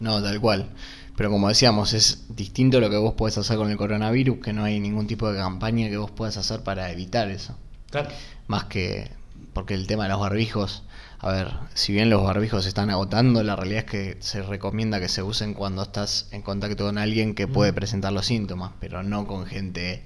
No, 0.00 0.22
tal 0.22 0.40
cual. 0.40 0.70
Pero 1.16 1.30
como 1.30 1.48
decíamos, 1.48 1.94
es 1.94 2.26
distinto 2.28 2.80
lo 2.80 2.90
que 2.90 2.96
vos 2.98 3.14
puedes 3.14 3.38
hacer 3.38 3.56
con 3.56 3.70
el 3.70 3.76
coronavirus, 3.76 4.38
que 4.38 4.52
no 4.52 4.64
hay 4.64 4.80
ningún 4.80 5.06
tipo 5.06 5.30
de 5.32 5.38
campaña 5.38 5.88
que 5.88 5.96
vos 5.96 6.10
puedas 6.10 6.36
hacer 6.36 6.62
para 6.62 6.90
evitar 6.90 7.30
eso. 7.30 7.56
Claro. 7.90 8.10
Más 8.48 8.64
que 8.64 9.10
porque 9.56 9.72
el 9.72 9.86
tema 9.86 10.04
de 10.04 10.10
los 10.10 10.20
barbijos, 10.20 10.82
a 11.18 11.32
ver, 11.32 11.48
si 11.72 11.94
bien 11.94 12.10
los 12.10 12.22
barbijos 12.22 12.64
se 12.64 12.68
están 12.68 12.90
agotando, 12.90 13.42
la 13.42 13.56
realidad 13.56 13.84
es 13.86 13.90
que 13.90 14.16
se 14.20 14.42
recomienda 14.42 15.00
que 15.00 15.08
se 15.08 15.22
usen 15.22 15.54
cuando 15.54 15.82
estás 15.82 16.28
en 16.30 16.42
contacto 16.42 16.84
con 16.84 16.98
alguien 16.98 17.34
que 17.34 17.48
puede 17.48 17.72
mm. 17.72 17.74
presentar 17.74 18.12
los 18.12 18.26
síntomas, 18.26 18.72
pero 18.80 19.02
no 19.02 19.26
con 19.26 19.46
gente 19.46 20.04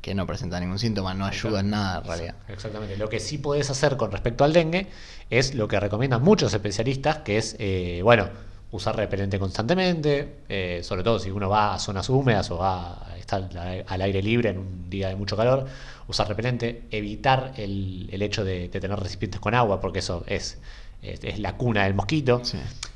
que 0.00 0.14
no 0.14 0.26
presenta 0.26 0.58
ningún 0.58 0.78
síntoma, 0.78 1.12
no 1.12 1.26
ayuda 1.26 1.60
en 1.60 1.68
nada 1.68 1.98
en 1.98 2.04
realidad. 2.04 2.34
Exactamente. 2.48 2.96
Lo 2.96 3.10
que 3.10 3.20
sí 3.20 3.36
podés 3.36 3.68
hacer 3.68 3.98
con 3.98 4.10
respecto 4.10 4.44
al 4.44 4.54
dengue 4.54 4.86
es 5.28 5.54
lo 5.54 5.68
que 5.68 5.78
recomiendan 5.78 6.22
muchos 6.22 6.54
especialistas, 6.54 7.18
que 7.18 7.36
es, 7.36 7.56
eh, 7.58 8.00
bueno, 8.02 8.30
usar 8.70 8.96
repelente 8.96 9.38
constantemente, 9.38 10.40
eh, 10.48 10.80
sobre 10.82 11.02
todo 11.02 11.18
si 11.18 11.30
uno 11.30 11.48
va 11.48 11.74
a 11.74 11.78
zonas 11.78 12.08
húmedas 12.08 12.50
o 12.50 12.58
va 12.58 13.06
a 13.10 13.16
estar 13.16 13.48
al 13.86 14.02
aire 14.02 14.22
libre 14.22 14.50
en 14.50 14.58
un 14.58 14.90
día 14.90 15.08
de 15.08 15.16
mucho 15.16 15.36
calor, 15.36 15.66
usar 16.06 16.28
repelente, 16.28 16.82
evitar 16.90 17.52
el, 17.56 18.08
hecho 18.22 18.44
de, 18.44 18.68
tener 18.68 18.98
recipientes 18.98 19.40
con 19.40 19.54
agua, 19.54 19.80
porque 19.80 20.00
eso 20.00 20.24
es, 20.26 20.58
es, 21.02 21.38
la 21.38 21.56
cuna 21.56 21.84
del 21.84 21.94
mosquito, 21.94 22.42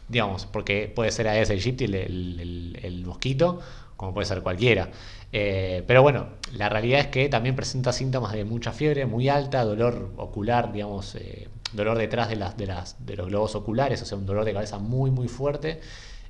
digamos, 0.08 0.46
porque 0.46 0.92
puede 0.94 1.10
ser 1.10 1.28
Aedes 1.28 1.50
aegypti 1.50 1.84
el, 1.84 1.94
el, 1.94 2.78
el, 2.82 3.04
mosquito, 3.06 3.60
como 3.96 4.12
puede 4.12 4.26
ser 4.26 4.42
cualquiera. 4.42 4.90
Eh, 5.32 5.82
pero 5.86 6.02
bueno, 6.02 6.26
la 6.54 6.68
realidad 6.68 7.00
es 7.00 7.06
que 7.06 7.28
también 7.28 7.56
presenta 7.56 7.92
síntomas 7.92 8.32
de 8.32 8.44
mucha 8.44 8.72
fiebre 8.72 9.06
muy 9.06 9.28
alta, 9.28 9.64
dolor 9.64 10.12
ocular, 10.16 10.72
digamos, 10.72 11.14
eh, 11.14 11.48
dolor 11.72 11.98
detrás 11.98 12.28
de, 12.28 12.36
las, 12.36 12.56
de, 12.56 12.66
las, 12.66 13.04
de 13.04 13.16
los 13.16 13.26
globos 13.28 13.54
oculares, 13.54 14.02
o 14.02 14.04
sea, 14.04 14.18
un 14.18 14.26
dolor 14.26 14.44
de 14.44 14.52
cabeza 14.52 14.78
muy, 14.78 15.10
muy 15.10 15.28
fuerte. 15.28 15.80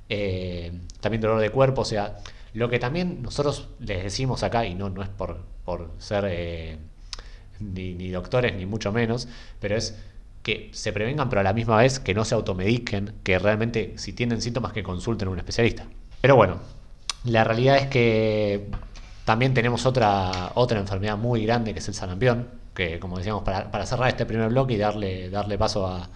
Eh, 0.09 0.71
también 0.99 1.21
dolor 1.21 1.39
de 1.39 1.49
cuerpo, 1.49 1.81
o 1.81 1.85
sea, 1.85 2.17
lo 2.53 2.69
que 2.69 2.79
también 2.79 3.21
nosotros 3.21 3.69
les 3.79 4.03
decimos 4.03 4.43
acá, 4.43 4.65
y 4.65 4.75
no, 4.75 4.89
no 4.89 5.01
es 5.01 5.09
por, 5.09 5.43
por 5.65 5.91
ser, 5.97 6.79
ni, 7.59 7.93
ni 7.93 8.09
doctores, 8.09 8.55
ni 8.55 8.65
mucho 8.65 8.91
menos, 8.91 9.27
pero 9.59 9.75
es 9.75 9.97
que 10.43 10.69
se 10.73 10.91
prevengan, 10.91 11.29
pero 11.29 11.39
a 11.39 11.43
la 11.43 11.53
misma 11.53 11.77
vez 11.77 11.99
que 11.99 12.13
no 12.13 12.25
se 12.25 12.35
automediquen, 12.35 13.15
que 13.23 13.39
realmente 13.39 13.93
si 13.95 14.13
tienen 14.13 14.41
síntomas 14.41 14.73
que 14.73 14.83
consulten 14.83 15.29
a 15.29 15.31
un 15.31 15.39
especialista. 15.39 15.87
Pero 16.21 16.35
bueno, 16.35 16.59
la 17.23 17.43
realidad 17.43 17.77
es 17.77 17.87
que 17.87 18.69
también 19.25 19.53
tenemos 19.53 19.85
otra, 19.85 20.51
otra 20.55 20.79
enfermedad 20.79 21.17
muy 21.17 21.45
grande 21.45 21.73
que 21.73 21.79
es 21.79 21.87
el 21.87 21.93
sarampión, 21.93 22.49
que 22.73 22.99
como 22.99 23.17
decíamos, 23.17 23.43
para, 23.43 23.71
para 23.71 23.85
cerrar 23.85 24.09
este 24.09 24.25
primer 24.25 24.49
bloque 24.49 24.73
y 24.73 24.77
darle, 24.77 25.29
darle 25.29 25.57
paso 25.57 25.87
a, 25.87 26.09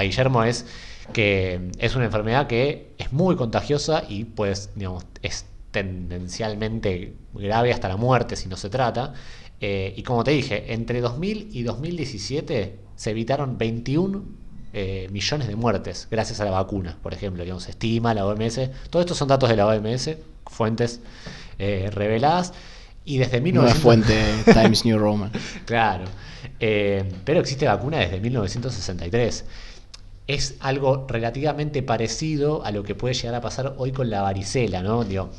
Guillermo, 0.00 0.44
es 0.44 0.66
que 1.14 1.70
es 1.78 1.96
una 1.96 2.04
enfermedad 2.04 2.46
que 2.46 2.94
es 2.98 3.10
muy 3.10 3.36
contagiosa 3.36 4.04
y 4.06 4.24
pues, 4.24 4.70
digamos, 4.74 5.06
es 5.22 5.46
tendencialmente 5.70 7.14
grave 7.32 7.72
hasta 7.72 7.88
la 7.88 7.96
muerte 7.96 8.36
si 8.36 8.48
no 8.48 8.56
se 8.58 8.68
trata. 8.68 9.14
Eh, 9.60 9.94
y 9.96 10.02
como 10.02 10.24
te 10.24 10.32
dije, 10.32 10.74
entre 10.74 11.00
2000 11.00 11.48
y 11.52 11.62
2017 11.62 12.78
se 12.96 13.10
evitaron 13.10 13.56
21 13.56 14.24
eh, 14.76 15.08
millones 15.12 15.46
de 15.46 15.54
muertes 15.54 16.08
gracias 16.10 16.40
a 16.40 16.44
la 16.44 16.50
vacuna, 16.50 16.98
por 17.00 17.14
ejemplo, 17.14 17.44
digamos, 17.44 17.68
estima 17.68 18.12
la 18.12 18.26
OMS. 18.26 18.60
Todos 18.90 19.04
estos 19.04 19.16
son 19.16 19.28
datos 19.28 19.48
de 19.48 19.56
la 19.56 19.66
OMS, 19.66 20.16
fuentes 20.46 21.00
eh, 21.58 21.90
reveladas. 21.92 22.52
Y 23.04 23.18
desde 23.18 23.40
1900... 23.40 23.82
fuente 23.82 24.24
Times 24.44 24.84
New 24.84 24.98
Roman. 24.98 25.30
claro. 25.66 26.04
Eh, 26.60 27.04
pero 27.24 27.40
existe 27.40 27.66
vacuna 27.66 27.98
desde 27.98 28.20
1963. 28.20 29.44
Es 30.26 30.54
algo 30.60 31.06
relativamente 31.08 31.82
parecido 31.82 32.64
a 32.64 32.70
lo 32.70 32.82
que 32.82 32.94
puede 32.94 33.14
llegar 33.14 33.34
a 33.34 33.40
pasar 33.40 33.74
hoy 33.76 33.92
con 33.92 34.08
la 34.08 34.22
varicela, 34.22 34.82
¿no? 34.82 35.04
Digo, 35.04 35.30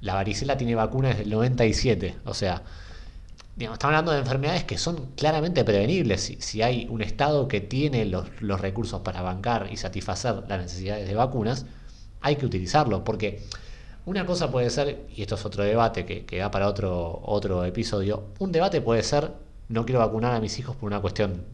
la 0.00 0.14
varicela 0.14 0.56
tiene 0.56 0.74
vacuna 0.74 1.08
desde 1.08 1.22
el 1.22 1.30
97. 1.30 2.16
O 2.24 2.34
sea, 2.34 2.62
digamos, 3.56 3.76
estamos 3.76 3.94
hablando 3.94 4.12
de 4.12 4.18
enfermedades 4.20 4.62
que 4.62 4.78
son 4.78 5.06
claramente 5.16 5.64
prevenibles. 5.64 6.20
Si, 6.20 6.36
si 6.40 6.62
hay 6.62 6.86
un 6.88 7.02
Estado 7.02 7.48
que 7.48 7.60
tiene 7.60 8.04
los, 8.04 8.28
los, 8.40 8.60
recursos 8.60 9.00
para 9.00 9.22
bancar 9.22 9.68
y 9.72 9.76
satisfacer 9.76 10.44
las 10.48 10.60
necesidades 10.60 11.08
de 11.08 11.14
vacunas, 11.14 11.66
hay 12.20 12.36
que 12.36 12.46
utilizarlo. 12.46 13.02
Porque 13.02 13.42
una 14.08 14.24
cosa 14.24 14.50
puede 14.50 14.70
ser, 14.70 15.04
y 15.14 15.20
esto 15.20 15.34
es 15.34 15.44
otro 15.44 15.62
debate 15.62 16.06
que, 16.06 16.24
que 16.24 16.38
da 16.38 16.50
para 16.50 16.66
otro, 16.66 17.20
otro 17.26 17.62
episodio, 17.66 18.28
un 18.38 18.50
debate 18.52 18.80
puede 18.80 19.02
ser, 19.02 19.32
no 19.68 19.84
quiero 19.84 19.98
vacunar 19.98 20.34
a 20.34 20.40
mis 20.40 20.58
hijos 20.58 20.74
por 20.76 20.86
una 20.86 21.00
cuestión 21.00 21.44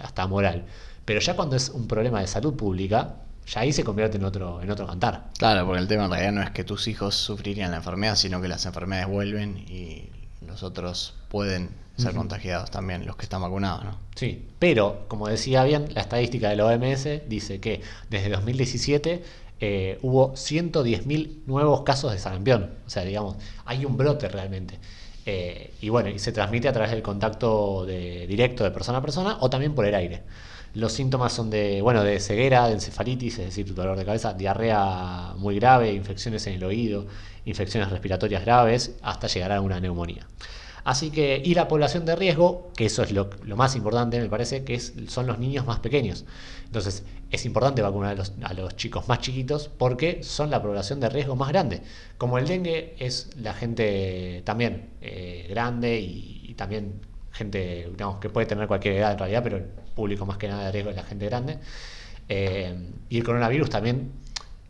hasta 0.00 0.24
moral. 0.28 0.64
Pero 1.04 1.18
ya 1.18 1.34
cuando 1.34 1.56
es 1.56 1.70
un 1.70 1.88
problema 1.88 2.20
de 2.20 2.28
salud 2.28 2.54
pública, 2.54 3.16
ya 3.48 3.62
ahí 3.62 3.72
se 3.72 3.82
convierte 3.82 4.16
en 4.16 4.24
otro, 4.24 4.62
en 4.62 4.70
otro 4.70 4.86
cantar. 4.86 5.30
Claro, 5.36 5.66
porque 5.66 5.80
el 5.80 5.88
tema 5.88 6.04
en 6.04 6.10
realidad 6.12 6.32
no 6.32 6.42
es 6.42 6.50
que 6.50 6.62
tus 6.62 6.86
hijos 6.86 7.16
sufrirían 7.16 7.72
la 7.72 7.78
enfermedad, 7.78 8.14
sino 8.14 8.40
que 8.40 8.46
las 8.46 8.64
enfermedades 8.64 9.08
vuelven 9.08 9.58
y 9.58 10.08
los 10.46 10.62
otros 10.62 11.14
pueden 11.28 11.70
ser 11.96 12.10
uh 12.10 12.14
-huh. 12.14 12.18
contagiados 12.18 12.70
también, 12.70 13.06
los 13.06 13.16
que 13.16 13.24
están 13.24 13.42
vacunados, 13.42 13.84
¿no? 13.84 13.98
Sí, 14.14 14.46
pero 14.60 15.04
como 15.08 15.26
decía 15.28 15.64
bien, 15.64 15.88
la 15.94 16.00
estadística 16.00 16.48
de 16.48 16.56
la 16.56 16.66
OMS 16.66 17.28
dice 17.28 17.60
que 17.60 17.82
desde 18.08 18.30
2017 18.30 19.24
eh, 19.60 19.98
hubo 20.02 20.32
110.000 20.34 21.44
nuevos 21.46 21.82
casos 21.82 22.12
de 22.12 22.18
sarampión. 22.18 22.70
O 22.86 22.90
sea, 22.90 23.04
digamos, 23.04 23.36
hay 23.64 23.84
un 23.84 23.96
brote 23.96 24.28
realmente. 24.28 24.78
Eh, 25.26 25.72
y 25.80 25.88
bueno, 25.88 26.10
y 26.10 26.18
se 26.18 26.32
transmite 26.32 26.68
a 26.68 26.72
través 26.72 26.90
del 26.90 27.02
contacto 27.02 27.86
directo 27.86 28.64
de 28.64 28.70
persona 28.70 28.98
a 28.98 29.02
persona 29.02 29.38
o 29.40 29.48
también 29.48 29.74
por 29.74 29.86
el 29.86 29.94
aire. 29.94 30.22
Los 30.74 30.92
síntomas 30.92 31.32
son 31.32 31.50
de, 31.50 31.80
bueno, 31.82 32.02
de 32.02 32.18
ceguera, 32.18 32.66
de 32.66 32.74
encefalitis, 32.74 33.38
es 33.38 33.46
decir, 33.46 33.72
dolor 33.74 33.96
de 33.96 34.04
cabeza, 34.04 34.34
diarrea 34.34 35.34
muy 35.36 35.54
grave, 35.56 35.92
infecciones 35.92 36.46
en 36.48 36.54
el 36.54 36.64
oído, 36.64 37.06
infecciones 37.44 37.90
respiratorias 37.90 38.44
graves, 38.44 38.96
hasta 39.02 39.28
llegar 39.28 39.52
a 39.52 39.60
una 39.60 39.78
neumonía. 39.78 40.26
Así 40.84 41.10
que, 41.10 41.40
y 41.42 41.54
la 41.54 41.66
población 41.66 42.04
de 42.04 42.14
riesgo, 42.14 42.70
que 42.76 42.86
eso 42.86 43.02
es 43.02 43.10
lo, 43.10 43.30
más 43.56 43.74
importante, 43.74 44.20
me 44.20 44.28
parece, 44.28 44.64
que 44.64 44.74
es, 44.74 44.92
son 45.08 45.26
los 45.26 45.38
niños 45.38 45.64
más 45.66 45.78
pequeños. 45.80 46.26
Entonces, 46.66 47.04
es 47.30 47.46
importante 47.46 47.80
vacunar 47.80 48.10
a 48.10 48.14
los, 48.14 48.32
a 48.42 48.52
los, 48.52 48.76
chicos 48.76 49.08
más 49.08 49.20
chiquitos 49.20 49.68
porque 49.68 50.22
son 50.22 50.50
la 50.50 50.62
población 50.62 51.00
de 51.00 51.08
riesgo 51.08 51.36
más 51.36 51.48
grande. 51.48 51.80
Como 52.18 52.38
el 52.38 52.46
dengue 52.46 52.94
es 52.98 53.30
la 53.40 53.54
gente 53.54 54.42
también 54.44 54.90
eh, 55.00 55.46
grande 55.48 55.98
y, 55.98 56.42
y, 56.48 56.54
también 56.54 57.00
gente 57.32 57.88
digamos, 57.90 58.20
que 58.20 58.28
puede 58.28 58.46
tener 58.46 58.68
cualquier 58.68 58.96
edad 58.96 59.12
en 59.12 59.18
realidad, 59.18 59.42
pero 59.42 59.56
el 59.56 59.64
público 59.64 60.26
más 60.26 60.36
que 60.36 60.48
nada 60.48 60.66
de 60.66 60.72
riesgo 60.72 60.90
es 60.90 60.96
la 60.96 61.04
gente 61.04 61.26
grande. 61.26 61.58
Eh, 62.28 62.74
y 63.08 63.18
el 63.18 63.24
coronavirus 63.24 63.70
también 63.70 64.12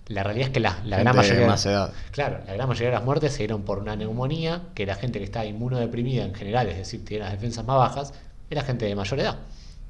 la 0.06 0.22
realidad 0.22 0.48
es 0.48 0.52
que 0.52 0.60
la, 0.60 0.80
la 0.84 0.98
gran 0.98 1.16
mayoría 1.16 1.46
más 1.46 1.64
edad. 1.64 1.92
claro 2.10 2.40
la 2.46 2.52
gran 2.54 2.68
mayoría 2.68 2.88
de 2.88 2.94
las 2.96 3.04
muertes 3.04 3.32
se 3.32 3.38
dieron 3.38 3.62
por 3.62 3.78
una 3.78 3.96
neumonía 3.96 4.62
que 4.74 4.84
la 4.84 4.94
gente 4.94 5.18
que 5.18 5.24
está 5.24 5.44
inmunodeprimida 5.46 6.24
en 6.24 6.34
general 6.34 6.68
es 6.68 6.76
decir 6.76 7.04
tiene 7.04 7.24
las 7.24 7.32
defensas 7.32 7.64
más 7.64 7.78
bajas 7.78 8.14
era 8.50 8.62
gente 8.62 8.86
de 8.86 8.94
mayor 8.94 9.20
edad. 9.20 9.38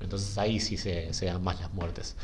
Entonces 0.00 0.37
ahí 0.38 0.61
sí 0.61 0.76
se, 0.76 1.12
se 1.12 1.26
dan 1.26 1.42
más 1.42 1.61
las 1.61 1.73
muertes. 1.73 2.16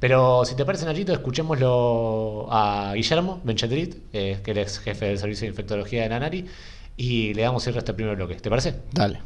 Pero 0.00 0.44
si 0.44 0.56
te 0.56 0.64
parece 0.64 0.84
Nachito 0.84 1.12
escuchémoslo 1.12 2.48
a 2.50 2.92
Guillermo 2.94 3.40
Benchetrit 3.44 3.96
eh, 4.12 4.40
que 4.42 4.60
es 4.60 4.78
jefe 4.80 5.06
del 5.06 5.18
servicio 5.18 5.46
de 5.46 5.50
infectología 5.50 6.02
de 6.02 6.08
la 6.08 6.20
NARI 6.20 6.46
y 6.96 7.34
le 7.34 7.42
damos 7.42 7.62
cierre 7.62 7.78
a 7.78 7.80
este 7.80 7.94
primer 7.94 8.16
bloque. 8.16 8.34
¿te 8.36 8.50
parece? 8.50 8.74
dale. 8.92 9.20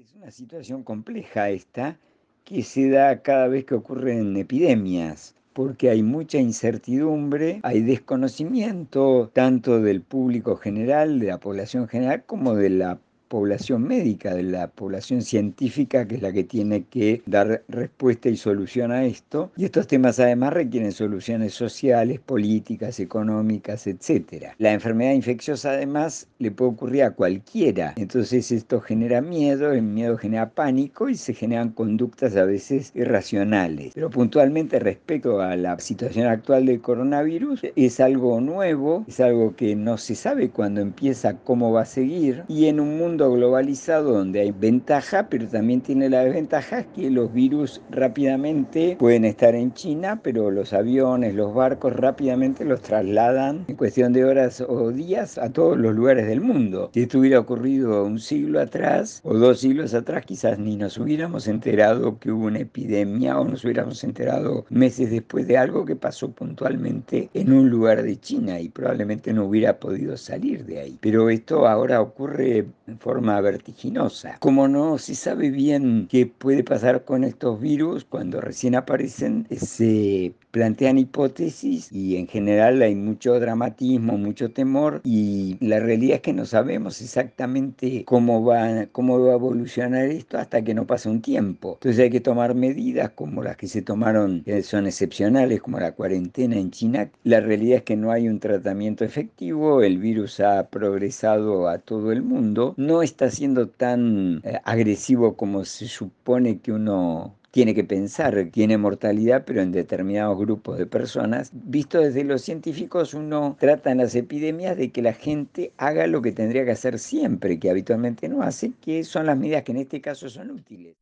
Es 0.00 0.14
una 0.14 0.30
situación 0.30 0.82
compleja 0.82 1.50
esta 1.50 1.98
que 2.44 2.62
se 2.62 2.88
da 2.88 3.22
cada 3.22 3.48
vez 3.48 3.64
que 3.64 3.74
ocurren 3.74 4.36
epidemias 4.36 5.34
porque 5.56 5.88
hay 5.88 6.02
mucha 6.02 6.36
incertidumbre, 6.38 7.60
hay 7.62 7.80
desconocimiento 7.80 9.30
tanto 9.32 9.80
del 9.80 10.02
público 10.02 10.56
general, 10.56 11.18
de 11.18 11.28
la 11.28 11.40
población 11.40 11.88
general, 11.88 12.24
como 12.26 12.54
de 12.54 12.68
la 12.68 13.00
población 13.28 13.82
médica, 13.82 14.34
de 14.34 14.42
la 14.42 14.68
población 14.68 15.22
científica, 15.22 16.06
que 16.06 16.16
es 16.16 16.22
la 16.22 16.32
que 16.32 16.44
tiene 16.44 16.84
que 16.84 17.22
dar 17.26 17.62
respuesta 17.68 18.28
y 18.28 18.36
solución 18.36 18.92
a 18.92 19.04
esto. 19.04 19.50
Y 19.56 19.64
estos 19.64 19.86
temas 19.86 20.18
además 20.20 20.52
requieren 20.52 20.92
soluciones 20.92 21.54
sociales, 21.54 22.20
políticas, 22.20 23.00
económicas, 23.00 23.86
etc. 23.86 24.52
La 24.58 24.72
enfermedad 24.72 25.12
infecciosa 25.12 25.70
además 25.70 26.28
le 26.38 26.50
puede 26.50 26.70
ocurrir 26.72 27.02
a 27.04 27.10
cualquiera. 27.12 27.94
Entonces 27.96 28.52
esto 28.52 28.80
genera 28.80 29.20
miedo, 29.20 29.72
el 29.72 29.82
miedo 29.82 30.16
genera 30.16 30.50
pánico 30.50 31.08
y 31.08 31.16
se 31.16 31.34
generan 31.34 31.70
conductas 31.70 32.36
a 32.36 32.44
veces 32.44 32.92
irracionales. 32.94 33.92
Pero 33.94 34.10
puntualmente 34.10 34.78
respecto 34.78 35.40
a 35.40 35.56
la 35.56 35.78
situación 35.78 36.26
actual 36.26 36.66
del 36.66 36.80
coronavirus, 36.80 37.62
es 37.74 38.00
algo 38.00 38.40
nuevo, 38.40 39.04
es 39.08 39.20
algo 39.20 39.54
que 39.56 39.74
no 39.74 39.98
se 39.98 40.14
sabe 40.14 40.50
cuándo 40.50 40.80
empieza, 40.80 41.34
cómo 41.38 41.72
va 41.72 41.82
a 41.82 41.86
seguir. 41.86 42.44
Y 42.48 42.66
en 42.66 42.80
un 42.80 42.98
mundo 42.98 43.15
globalizado 43.24 44.12
donde 44.12 44.40
hay 44.40 44.52
ventaja, 44.52 45.28
pero 45.28 45.48
también 45.48 45.80
tiene 45.80 46.08
la 46.08 46.24
desventaja 46.24 46.84
que 46.84 47.10
los 47.10 47.32
virus 47.32 47.80
rápidamente 47.90 48.96
pueden 48.98 49.24
estar 49.24 49.54
en 49.54 49.72
China, 49.72 50.20
pero 50.22 50.50
los 50.50 50.72
aviones, 50.72 51.34
los 51.34 51.54
barcos 51.54 51.94
rápidamente 51.94 52.64
los 52.64 52.82
trasladan 52.82 53.64
en 53.68 53.76
cuestión 53.76 54.12
de 54.12 54.24
horas 54.24 54.60
o 54.60 54.90
días 54.92 55.38
a 55.38 55.50
todos 55.50 55.78
los 55.78 55.94
lugares 55.94 56.26
del 56.26 56.40
mundo. 56.40 56.90
Si 56.92 57.02
esto 57.02 57.18
hubiera 57.18 57.40
ocurrido 57.40 58.04
un 58.04 58.18
siglo 58.18 58.60
atrás 58.60 59.20
o 59.24 59.34
dos 59.34 59.60
siglos 59.60 59.94
atrás, 59.94 60.24
quizás 60.26 60.58
ni 60.58 60.76
nos 60.76 60.98
hubiéramos 60.98 61.48
enterado 61.48 62.18
que 62.18 62.30
hubo 62.30 62.46
una 62.46 62.60
epidemia 62.60 63.38
o 63.38 63.44
nos 63.44 63.64
hubiéramos 63.64 64.04
enterado 64.04 64.66
meses 64.68 65.10
después 65.10 65.46
de 65.46 65.56
algo 65.56 65.84
que 65.84 65.96
pasó 65.96 66.30
puntualmente 66.30 67.30
en 67.34 67.52
un 67.52 67.70
lugar 67.70 68.02
de 68.02 68.18
China 68.20 68.60
y 68.60 68.68
probablemente 68.68 69.32
no 69.32 69.46
hubiera 69.46 69.78
podido 69.78 70.16
salir 70.16 70.64
de 70.64 70.80
ahí. 70.80 70.98
Pero 71.00 71.30
esto 71.30 71.66
ahora 71.66 72.00
ocurre 72.00 72.66
en 72.86 72.98
forma 73.06 73.40
vertiginosa. 73.40 74.36
Como 74.40 74.66
no 74.66 74.98
se 74.98 75.14
sabe 75.14 75.50
bien 75.50 76.08
qué 76.10 76.26
puede 76.26 76.64
pasar 76.64 77.04
con 77.04 77.22
estos 77.22 77.60
virus 77.60 78.04
cuando 78.04 78.40
recién 78.40 78.74
aparecen, 78.74 79.46
se 79.56 80.34
plantean 80.56 80.96
hipótesis 80.96 81.92
y 81.92 82.16
en 82.16 82.26
general 82.28 82.80
hay 82.80 82.94
mucho 82.94 83.38
dramatismo, 83.38 84.16
mucho 84.16 84.52
temor 84.52 85.02
y 85.04 85.58
la 85.60 85.80
realidad 85.80 86.16
es 86.16 86.22
que 86.22 86.32
no 86.32 86.46
sabemos 86.46 87.02
exactamente 87.02 88.06
cómo 88.06 88.42
va, 88.42 88.86
cómo 88.90 89.20
va 89.20 89.32
a 89.32 89.34
evolucionar 89.34 90.06
esto 90.06 90.38
hasta 90.38 90.62
que 90.64 90.72
no 90.72 90.86
pase 90.86 91.10
un 91.10 91.20
tiempo. 91.20 91.74
Entonces 91.74 92.02
hay 92.02 92.08
que 92.08 92.22
tomar 92.22 92.54
medidas 92.54 93.10
como 93.10 93.42
las 93.42 93.58
que 93.58 93.68
se 93.68 93.82
tomaron, 93.82 94.44
que 94.44 94.62
son 94.62 94.86
excepcionales, 94.86 95.60
como 95.60 95.78
la 95.78 95.92
cuarentena 95.92 96.56
en 96.56 96.70
China. 96.70 97.10
La 97.22 97.40
realidad 97.40 97.76
es 97.76 97.82
que 97.82 97.96
no 97.96 98.10
hay 98.10 98.26
un 98.26 98.40
tratamiento 98.40 99.04
efectivo, 99.04 99.82
el 99.82 99.98
virus 99.98 100.40
ha 100.40 100.68
progresado 100.70 101.68
a 101.68 101.80
todo 101.80 102.12
el 102.12 102.22
mundo, 102.22 102.72
no 102.78 103.02
está 103.02 103.30
siendo 103.30 103.68
tan 103.68 104.40
eh, 104.42 104.58
agresivo 104.64 105.36
como 105.36 105.66
se 105.66 105.86
supone 105.86 106.60
que 106.60 106.72
uno 106.72 107.34
tiene 107.56 107.74
que 107.74 107.84
pensar, 107.84 108.50
tiene 108.52 108.76
mortalidad, 108.76 109.44
pero 109.46 109.62
en 109.62 109.72
determinados 109.72 110.36
grupos 110.36 110.76
de 110.76 110.84
personas. 110.84 111.48
Visto 111.54 111.98
desde 111.98 112.22
los 112.22 112.42
científicos, 112.42 113.14
uno 113.14 113.56
trata 113.58 113.90
en 113.90 113.96
las 113.96 114.14
epidemias 114.14 114.76
de 114.76 114.92
que 114.92 115.00
la 115.00 115.14
gente 115.14 115.72
haga 115.78 116.06
lo 116.06 116.20
que 116.20 116.32
tendría 116.32 116.66
que 116.66 116.72
hacer 116.72 116.98
siempre, 116.98 117.58
que 117.58 117.70
habitualmente 117.70 118.28
no 118.28 118.42
hace, 118.42 118.72
que 118.82 119.04
son 119.04 119.24
las 119.24 119.38
medidas 119.38 119.62
que 119.62 119.72
en 119.72 119.78
este 119.78 120.02
caso 120.02 120.28
son 120.28 120.50
útiles. 120.50 120.96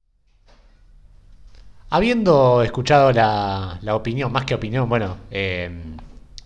Habiendo 1.90 2.62
escuchado 2.62 3.10
la, 3.10 3.80
opinión, 3.90 4.30
más 4.30 4.44
que 4.44 4.54
opinión, 4.54 4.88
bueno, 4.88 5.16
eh, 5.32 5.68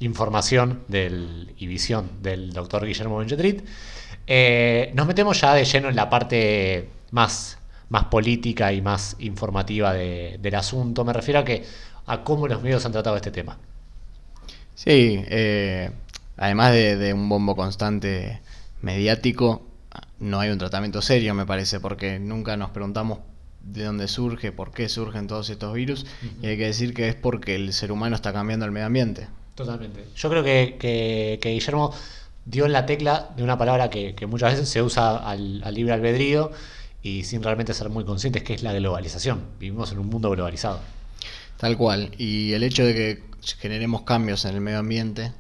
información 0.01 0.85
y 0.89 1.67
visión 1.67 2.13
del 2.23 2.55
doctor 2.55 2.87
Guillermo 2.87 3.19
Benchetrit, 3.19 3.63
eh, 4.27 4.91
nos 4.95 5.07
metemos 5.07 5.39
ya 5.39 5.53
de 5.53 5.67
lleno 5.67 5.91
en 5.91 5.97
la 5.97 6.09
parte 6.09 6.89
más, 7.11 7.58
más 7.91 8.05
política 8.05 8.73
y 8.73 8.83
más 8.83 9.17
informativa 9.19 9.93
de- 9.95 10.39
del 10.41 10.55
asunto. 10.55 11.05
Me 11.05 11.13
refiero 11.13 11.41
a 11.41 11.45
que 11.45 11.65
a 12.07 12.23
cómo 12.25 12.49
los 12.49 12.63
medios 12.63 12.85
han 12.87 12.93
tratado 12.93 13.17
este 13.17 13.31
tema. 13.31 13.59
Sí, 14.75 15.23
eh, 15.29 15.91
además 16.37 16.73
de, 16.73 16.97
de 16.97 17.13
un 17.13 17.29
bombo 17.29 17.57
constante 17.57 18.41
mediático, 18.83 19.67
no 20.21 20.41
hay 20.41 20.51
un 20.51 20.59
tratamiento 20.59 21.03
serio, 21.03 21.35
me 21.35 21.47
parece, 21.47 21.81
porque 21.81 22.19
nunca 22.19 22.57
nos 22.57 22.71
preguntamos 22.71 23.19
de 23.63 23.85
dónde 23.85 24.09
surge, 24.09 24.53
por 24.53 24.71
qué 24.73 24.89
surgen 24.89 25.27
todos 25.27 25.51
estos 25.51 25.75
virus, 25.75 26.07
y 26.43 26.47
hay 26.47 26.57
que 26.57 26.67
decir 26.67 26.95
que 26.95 27.09
es 27.09 27.15
porque 27.15 27.55
el 27.57 27.73
ser 27.73 27.91
humano 27.93 28.15
está 28.17 28.33
cambiando 28.33 28.65
el 28.65 28.71
medio 28.73 28.87
ambiente. 28.87 29.29
Totalmente. 29.55 30.05
Yo 30.17 30.31
creo 30.31 30.45
que, 30.45 30.77
que- 30.79 31.39
que 31.43 31.51
Guillermo 31.51 31.93
dio 32.45 32.65
en 32.67 32.73
la 32.73 32.87
tecla 32.87 33.31
de 33.37 33.43
una 33.43 33.59
palabra 33.59 33.91
que, 33.91 34.15
que 34.15 34.27
muchas 34.27 34.53
veces 34.53 34.69
se 34.69 34.81
usa 34.81 35.17
al, 35.19 35.61
al 35.65 35.75
libre 35.75 35.93
albedrío 35.93 36.51
y 37.03 37.25
sin 37.25 37.43
realmente 37.43 37.75
ser 37.75 37.89
muy 37.91 38.05
conscientes, 38.05 38.43
que 38.43 38.55
es 38.55 38.63
la 38.63 38.73
globalización. 38.73 39.43
Vivimos 39.61 39.93
en 39.93 39.99
un 39.99 40.09
mundo 40.09 40.31
globalizado. 40.31 40.81
Tal 41.57 41.77
cual. 41.77 42.13
Y 42.19 42.53
el 42.53 42.63
hecho 42.63 42.85
de 42.85 42.95
que 42.95 43.23
generemos 43.59 44.03
cambios 44.03 44.45
en 44.45 44.55
el 44.55 44.61
medio 44.61 44.79
ambiente 44.79 45.33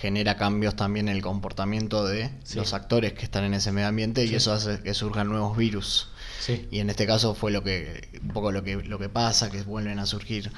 genera 0.00 0.36
cambios 0.36 0.74
también 0.74 1.08
en 1.08 1.14
el 1.16 1.22
comportamiento 1.22 2.04
de 2.04 2.30
Sí. 2.42 2.56
los 2.58 2.72
actores 2.74 3.12
que 3.12 3.22
están 3.24 3.44
en 3.44 3.54
ese 3.54 3.70
medio 3.70 3.86
ambiente 3.86 4.24
y 4.24 4.34
eso 4.34 4.52
hace 4.52 4.80
que 4.80 4.94
surjan 4.94 5.28
nuevos 5.28 5.56
virus. 5.56 6.08
Sí. 6.40 6.66
Y 6.72 6.80
en 6.80 6.90
este 6.90 7.06
caso 7.06 7.34
fue 7.34 7.52
lo 7.52 7.62
que 7.62 8.08
un 8.20 8.28
poco 8.28 8.50
lo 8.50 8.64
que 8.64 8.76
lo 8.82 8.98
que 8.98 9.08
pasa, 9.08 9.50
que 9.50 9.62
vuelven 9.62 10.00
a 10.00 10.06
surgir, 10.06 10.50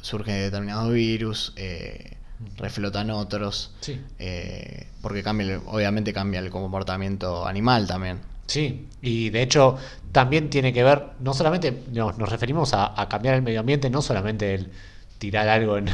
surgen 0.00 0.34
determinados 0.40 0.92
virus, 0.92 1.52
eh, 1.54 2.16
reflotan 2.56 3.10
otros, 3.10 3.70
eh, 4.18 4.88
porque 5.02 5.22
cambia, 5.22 5.60
obviamente 5.66 6.12
cambia 6.12 6.40
el 6.40 6.50
comportamiento 6.50 7.46
animal 7.46 7.86
también. 7.86 8.18
Sí, 8.46 8.88
y 9.00 9.30
de 9.30 9.42
hecho 9.42 9.76
también 10.10 10.50
tiene 10.50 10.72
que 10.72 10.82
ver, 10.84 11.12
no 11.20 11.32
solamente 11.32 11.84
nos, 11.92 12.18
nos 12.18 12.28
referimos 12.28 12.72
a, 12.74 12.94
cambiar 13.08 13.36
el 13.36 13.42
medio 13.42 13.60
ambiente, 13.60 13.88
no 13.88 14.02
solamente 14.02 14.54
el 14.54 14.70
tirar 15.18 15.48
algo 15.48 15.78
en, 15.78 15.88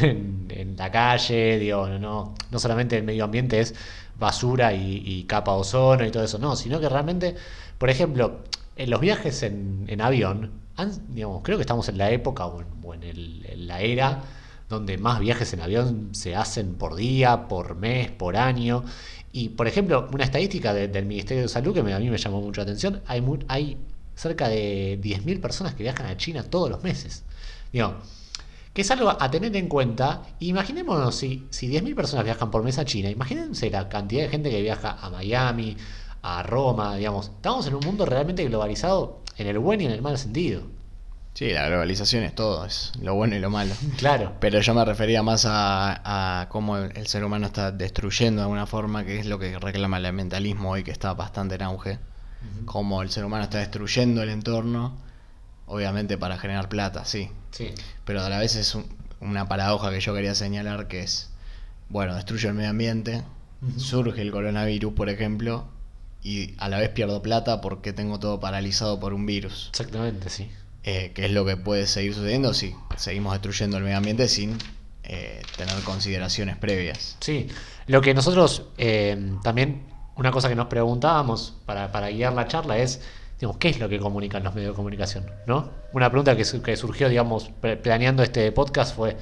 en- 0.51 0.77
la 0.77 0.91
calle, 0.91 1.59
digo, 1.59 1.87
no, 1.89 2.35
no 2.51 2.59
solamente 2.59 2.97
el 2.97 3.05
medio 3.05 3.25
ambiente 3.25 3.61
es 3.61 3.75
basura 4.19 4.73
y, 4.73 5.03
y 5.05 5.25
capa 5.25 5.53
ozono 5.53 6.05
y 6.07 6.11
todo 6.11 6.25
eso, 6.25 6.39
no, 6.39 6.57
sino 6.57 6.81
que 6.81 6.89
realmente, 6.89 7.37
por 7.79 7.91
ejemplo, 7.91 8.41
en 8.77 8.91
los 8.91 9.01
viajes 9.01 9.43
en, 9.45 9.87
avión, 10.01 10.51
han- 10.77 11.15
digamos, 11.15 11.43
creo 11.45 11.59
que 11.59 11.63
estamos 11.63 11.89
en 11.89 11.99
la 11.99 12.11
época 12.11 12.47
o 12.47 12.61
en, 12.61 12.67
o 12.83 12.95
en 12.95 13.03
el- 13.05 13.47
en 13.49 13.67
la 13.69 13.81
era 13.81 14.23
donde 14.69 14.99
más 14.99 15.19
viajes 15.21 15.53
en 15.55 15.61
avión 15.63 16.09
se 16.13 16.37
hacen 16.37 16.75
por 16.75 16.95
día, 16.95 17.49
por 17.49 17.75
mes, 17.77 18.11
por 18.11 18.37
año. 18.37 18.85
Y, 19.39 19.51
por 19.51 19.69
ejemplo, 19.69 20.09
una 20.13 20.25
estadística 20.25 20.75
de- 20.75 20.89
del 20.89 21.07
Ministerio 21.07 21.43
de 21.45 21.49
Salud 21.49 21.73
que 21.73 21.79
a 21.81 21.83
mí 21.85 22.11
me 22.11 22.19
llamó 22.19 22.41
mucho 22.41 22.61
la 22.61 22.65
atención, 22.65 23.03
hay, 23.07 23.21
mu- 23.21 23.39
hay 23.47 23.77
cerca 24.17 24.49
de 24.49 24.99
10.000 25.01 25.41
personas 25.41 25.75
que 25.75 25.85
viajan 25.85 26.07
a 26.07 26.17
China 26.17 26.43
todos 26.43 26.69
los 26.69 26.83
meses. 26.83 27.23
Digo, 27.73 27.95
que 28.75 28.83
es 28.83 28.91
algo 28.91 29.11
a 29.11 29.31
tener 29.31 29.55
en 29.57 29.69
cuenta. 29.69 30.23
Imaginémonos 30.41 31.15
si, 31.15 31.47
si 31.51 31.69
10.000 31.69 31.95
personas 31.95 32.25
viajan 32.25 32.51
por 32.51 32.65
mes 32.65 32.79
a 32.79 32.85
China, 32.85 33.11
imagínense 33.11 33.71
la 33.71 33.89
cantidad 33.89 34.23
de 34.23 34.29
gente 34.29 34.51
que 34.51 34.61
viaja 34.61 34.99
a 35.01 35.09
Miami, 35.11 35.77
a 36.23 36.43
Roma, 36.43 36.97
digamos. 36.97 37.27
Estamos 37.37 37.67
en 37.69 37.75
un 37.77 37.85
mundo 37.85 38.07
realmente 38.07 38.45
globalizado 38.45 39.21
en 39.37 39.47
el 39.47 39.59
buen 39.61 39.81
y 39.81 39.85
en 39.87 39.93
el 39.93 40.03
mal 40.03 40.19
sentido. 40.19 40.63
Sí, 41.39 41.51
la 41.53 41.69
globalización 41.69 42.25
es 42.25 42.35
todo, 42.35 42.65
es 42.65 42.91
lo 43.01 43.15
bueno 43.15 43.37
y 43.37 43.39
lo 43.39 43.49
malo. 43.49 43.73
Claro. 43.97 44.33
Pero 44.41 44.61
yo 44.61 44.75
me 44.75 44.85
refería 44.85 45.23
más 45.23 45.45
a, 45.47 46.41
a 46.43 46.49
cómo 46.49 46.77
el, 46.79 46.97
el 46.97 47.07
ser 47.07 47.23
humano 47.23 47.47
está 47.47 47.71
destruyendo 47.71 48.41
de 48.41 48.47
alguna 48.47 48.67
forma, 48.67 49.05
que 49.05 49.21
es 49.21 49.27
lo 49.27 49.39
que 49.39 49.57
reclama 49.57 49.99
el 49.99 50.07
ambientalismo 50.07 50.71
hoy, 50.73 50.83
que 50.83 50.91
está 50.91 51.15
bastante 51.15 51.55
en 51.55 51.63
auge. 51.63 52.01
Cómo 52.65 53.03
el 53.03 53.11
ser 53.11 53.25
humano 53.25 53.45
está 53.45 53.59
destruyendo 53.59 54.21
el 54.21 54.31
entorno, 54.31 54.97
obviamente 55.67 56.19
para 56.19 56.39
generar 56.39 56.69
plata, 56.69 57.05
sí. 57.05 57.31
Sí. 57.53 57.73
Pero 58.05 58.21
a 58.25 58.29
la 58.29 58.41
vez 58.41 58.57
es 58.57 58.75
un- 58.75 58.87
una 59.21 59.47
paradoja 59.47 59.91
que 59.91 60.01
yo 60.01 60.13
quería 60.15 60.35
señalar, 60.35 60.89
que 60.89 61.03
es, 61.05 61.31
bueno, 61.89 62.17
destruyo 62.17 62.49
el 62.49 62.57
medio 62.57 62.71
ambiente, 62.71 63.23
surge 63.77 64.23
el 64.23 64.33
coronavirus, 64.33 64.93
por 64.93 65.09
ejemplo, 65.09 65.67
y 66.21 66.55
a 66.59 66.69
la 66.69 66.79
vez 66.79 66.89
pierdo 66.89 67.23
plata 67.23 67.61
porque 67.61 67.93
tengo 67.93 68.19
todo 68.19 68.41
paralizado 68.41 68.99
por 68.99 69.15
un 69.15 69.25
virus. 69.25 69.69
Exactamente, 69.71 70.31
sí. 70.31 70.51
Eh, 70.85 71.13
que 71.15 71.27
es 71.27 71.33
lo 71.33 71.45
que 71.45 71.57
puede 71.57 71.87
seguir 71.87 72.15
sucediendo 72.15 72.55
si 72.55 72.75
seguimos 72.97 73.33
destruyendo 73.33 73.77
el 73.77 73.83
medio 73.83 73.97
ambiente 73.99 74.29
sin 74.29 74.57
eh, 75.03 75.43
tener 75.57 75.75
consideraciones 75.83 76.57
previas. 76.57 77.17
Sí, 77.21 77.49
lo 77.87 78.01
que 78.01 78.15
nosotros 78.15 78.69
eh, 78.79 79.33
también, 79.43 79.83
una 80.17 80.31
cosa 80.31 80.49
que 80.49 80.55
nos 80.55 80.69
preguntábamos 80.69 81.57
para, 81.67 81.91
para 81.91 82.11
guiar 82.11 82.33
la 82.33 82.47
charla 82.47 82.79
es, 82.79 83.01
digamos, 83.41 83.57
¿qué 83.59 83.71
es 83.71 83.81
lo 83.81 83.89
que 83.89 83.99
comunican 83.99 84.45
los 84.45 84.55
medios 84.55 84.73
de 84.73 84.77
comunicación? 84.77 85.27
¿No? 85.47 85.71
Una 85.93 86.11
pregunta 86.11 86.37
que, 86.37 86.45
que 86.63 86.77
surgió, 86.77 87.09
digamos, 87.09 87.51
planeando 87.83 88.23
este 88.23 88.53
podcast 88.53 88.95
fue, 88.95 89.17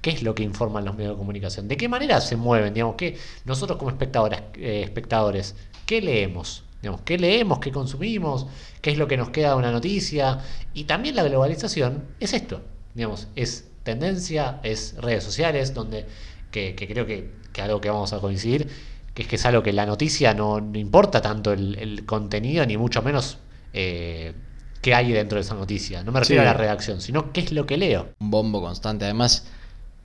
¿qué 0.00 0.10
es 0.10 0.22
lo 0.22 0.34
que 0.34 0.42
informan 0.42 0.84
los 0.84 0.94
medios 0.94 1.14
de 1.14 1.18
comunicación? 1.18 1.68
¿De 1.68 1.76
qué 1.76 1.88
manera 1.88 2.20
se 2.20 2.36
mueven? 2.36 2.72
Digamos, 2.72 2.96
¿qué, 2.96 3.18
nosotros 3.44 3.78
como 3.78 3.90
espectadores, 3.90 4.42
eh, 4.54 4.82
espectadores, 4.84 5.56
¿qué 5.86 6.00
leemos? 6.00 6.64
Digamos, 6.82 7.02
¿Qué 7.02 7.18
leemos? 7.18 7.58
¿Qué 7.58 7.70
consumimos? 7.72 8.46
¿Qué 8.80 8.90
es 8.90 8.98
lo 8.98 9.06
que 9.06 9.16
nos 9.16 9.30
queda 9.30 9.50
de 9.50 9.56
una 9.56 9.70
noticia? 9.70 10.38
Y 10.74 10.84
también 10.84 11.14
la 11.16 11.22
globalización 11.24 12.04
es 12.20 12.32
esto, 12.32 12.62
digamos, 12.94 13.28
es 13.36 13.68
tendencia, 13.82 14.60
es 14.62 14.94
redes 14.98 15.24
sociales, 15.24 15.74
donde 15.74 16.06
que, 16.50 16.74
que 16.74 16.86
creo 16.88 17.06
que, 17.06 17.30
que 17.52 17.62
algo 17.62 17.80
que 17.80 17.90
vamos 17.90 18.12
a 18.12 18.18
coincidir, 18.18 18.68
que 19.14 19.22
es 19.22 19.28
que 19.28 19.36
es 19.36 19.44
algo 19.46 19.62
que 19.62 19.72
la 19.72 19.84
noticia 19.86 20.32
no, 20.34 20.60
no 20.60 20.78
importa 20.78 21.20
tanto 21.20 21.52
el, 21.52 21.76
el 21.78 22.06
contenido, 22.06 22.64
ni 22.64 22.76
mucho 22.76 23.02
menos 23.02 23.38
eh, 23.72 24.32
qué 24.80 24.94
hay 24.94 25.12
dentro 25.12 25.36
de 25.36 25.42
esa 25.42 25.54
noticia. 25.54 26.02
No 26.02 26.12
me 26.12 26.20
refiero 26.20 26.42
Sí. 26.42 26.48
a 26.48 26.52
la 26.52 26.56
redacción, 26.58 27.00
sino 27.00 27.32
qué 27.32 27.40
es 27.40 27.52
lo 27.52 27.66
que 27.66 27.76
leo. 27.76 28.08
Un 28.20 28.30
bombo 28.30 28.60
constante. 28.62 29.04
Además, 29.04 29.46